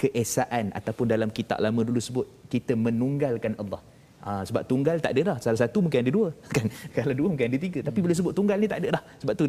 [0.00, 3.84] keesaan ataupun dalam kitab lama dulu sebut kita menunggalkan Allah.
[4.20, 5.36] Ha, sebab tunggal tak ada dah.
[5.40, 6.28] Salah satu mungkin ada dua.
[6.56, 6.66] Kan?
[6.92, 7.80] Kalau dua mungkin ada tiga.
[7.80, 9.02] Tapi bila sebut tunggal ni tak ada dah.
[9.24, 9.44] Sebab tu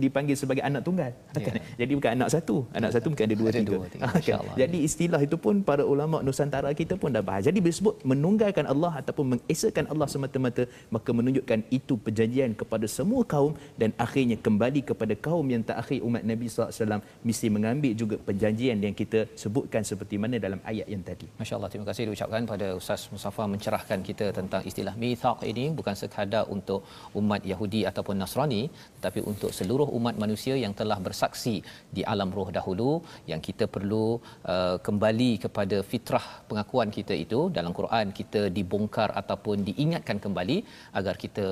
[0.00, 1.12] dipanggil sebagai anak tunggal.
[1.36, 1.40] Ya.
[1.44, 1.54] Kan?
[1.76, 2.56] Jadi bukan anak satu.
[2.72, 3.76] Anak satu mungkin ada dua, ada tiga.
[3.76, 4.02] Dua, tiga.
[4.08, 4.56] Ha, kan?
[4.56, 7.44] Jadi istilah itu pun para ulama Nusantara kita pun dah bahas.
[7.44, 13.20] Jadi bila sebut menunggalkan Allah ataupun mengesakan Allah semata-mata, maka menunjukkan itu perjanjian kepada semua
[13.28, 18.16] kaum dan akhirnya kembali kepada kaum yang tak akhir umat Nabi SAW mesti mengambil juga
[18.16, 21.28] perjanjian yang kita sebutkan seperti mana dalam ayat yang tadi.
[21.36, 21.70] Masya Allah.
[21.72, 26.80] Terima kasih diucapkan pada Ustaz Musafa mencerahkan kita tentang istilah mithaq ini bukan sekadar untuk
[27.20, 28.62] umat Yahudi ataupun Nasrani
[28.96, 31.56] tetapi untuk seluruh umat manusia yang telah bersaksi
[31.96, 32.90] di alam roh dahulu
[33.30, 34.04] yang kita perlu
[34.52, 37.40] uh, kembali kepada fitrah pengakuan kita itu.
[37.58, 40.58] Dalam Quran kita dibongkar ataupun diingatkan kembali
[40.98, 41.46] agar kita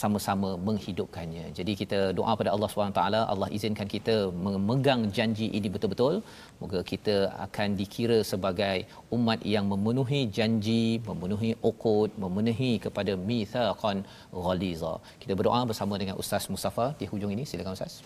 [0.00, 1.44] sama-sama menghidupkannya.
[1.58, 3.00] Jadi kita doa pada Allah SWT,
[3.32, 4.16] Allah izinkan kita
[4.46, 6.14] memegang janji ini betul-betul.
[6.60, 7.16] Moga kita
[7.46, 8.76] akan dikira sebagai
[9.16, 13.98] umat yang memenuhi janji, memenuhi okod, memenuhi kepada mithaqan
[14.46, 14.94] ghaliza.
[15.22, 17.46] Kita berdoa bersama dengan Ustaz Mustafa di hujung ini.
[17.52, 17.96] Silakan Ustaz.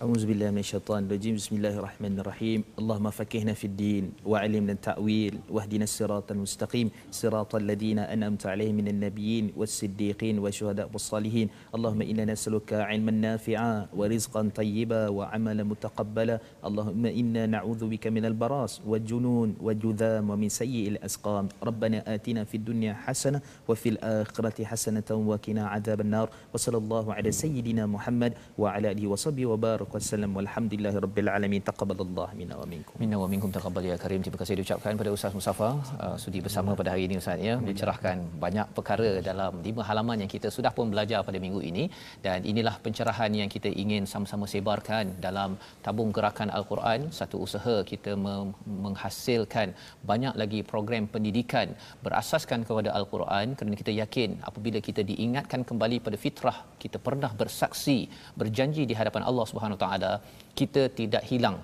[0.00, 1.36] أعوذ بالله من الشيطان الرجيم.
[1.36, 2.64] بسم الله الرحمن الرحيم.
[2.80, 5.52] اللهم فكهنا في الدين وعلمنا التأويل.
[5.52, 7.12] واهدنا الصراط المستقيم.
[7.12, 11.76] صراط الذين أنعمت عليهم من النبيين والصديقين والشهداء والصالحين.
[11.76, 16.40] اللهم إنا نسألك علما نافعا ورزقا طيبا وعملا متقبلا.
[16.64, 21.52] اللهم إنا نعوذ بك من البراس والجنون والجذام ومن سيء الأسقام.
[21.60, 26.32] ربنا آتنا في الدنيا حسنة وفي الآخرة حسنة وقنا عذاب النار.
[26.56, 29.89] وصلى الله على سيدنا محمد وعلى آله وصحبه وبارك.
[29.90, 32.94] barak wasallam walhamdulillahi rabbil alamin taqabbalallahu minna wa minkum.
[33.02, 34.20] Minna wa minkum taqabbal ya karim.
[34.24, 35.68] Terima kasih diucapkan kepada ustaz Musafa
[36.04, 37.54] uh, sudi bersama pada hari ini ustaz ya.
[37.68, 41.84] Mencerahkan banyak perkara dalam lima halaman yang kita sudah pun belajar pada minggu ini.
[42.26, 47.10] Dan inilah pencerahan yang kita ingin sama-sama sebarkan dalam tabung gerakan al-Quran.
[47.20, 48.54] Satu usaha kita mem-
[48.86, 49.74] menghasilkan
[50.10, 51.74] banyak lagi program pendidikan
[52.06, 53.58] berasaskan kepada al-Quran.
[53.58, 57.98] Kerana kita yakin apabila kita diingatkan kembali pada fitrah kita pernah bersaksi
[58.40, 60.12] berjanji di hadapan Allah Subhanahu taala
[60.60, 61.58] kita tidak hilang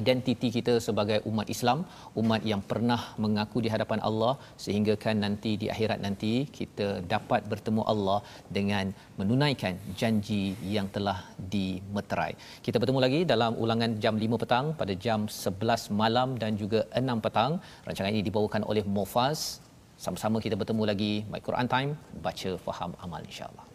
[0.00, 1.78] identiti kita sebagai umat Islam,
[2.20, 7.44] umat yang pernah mengaku di hadapan Allah sehingga kan nanti di akhirat nanti kita dapat
[7.52, 8.18] bertemu Allah
[8.56, 11.18] dengan menunaikan janji yang telah
[11.54, 12.32] dimeterai.
[12.64, 17.26] Kita bertemu lagi dalam ulangan jam 5 petang pada jam 11 malam dan juga 6
[17.26, 17.60] petang.
[17.86, 19.60] Rancangan ini dibawakan oleh Mofaz.
[20.04, 21.90] Sama-sama kita bertemu lagi My Quran Time,
[22.24, 23.73] baca faham amal insya-Allah.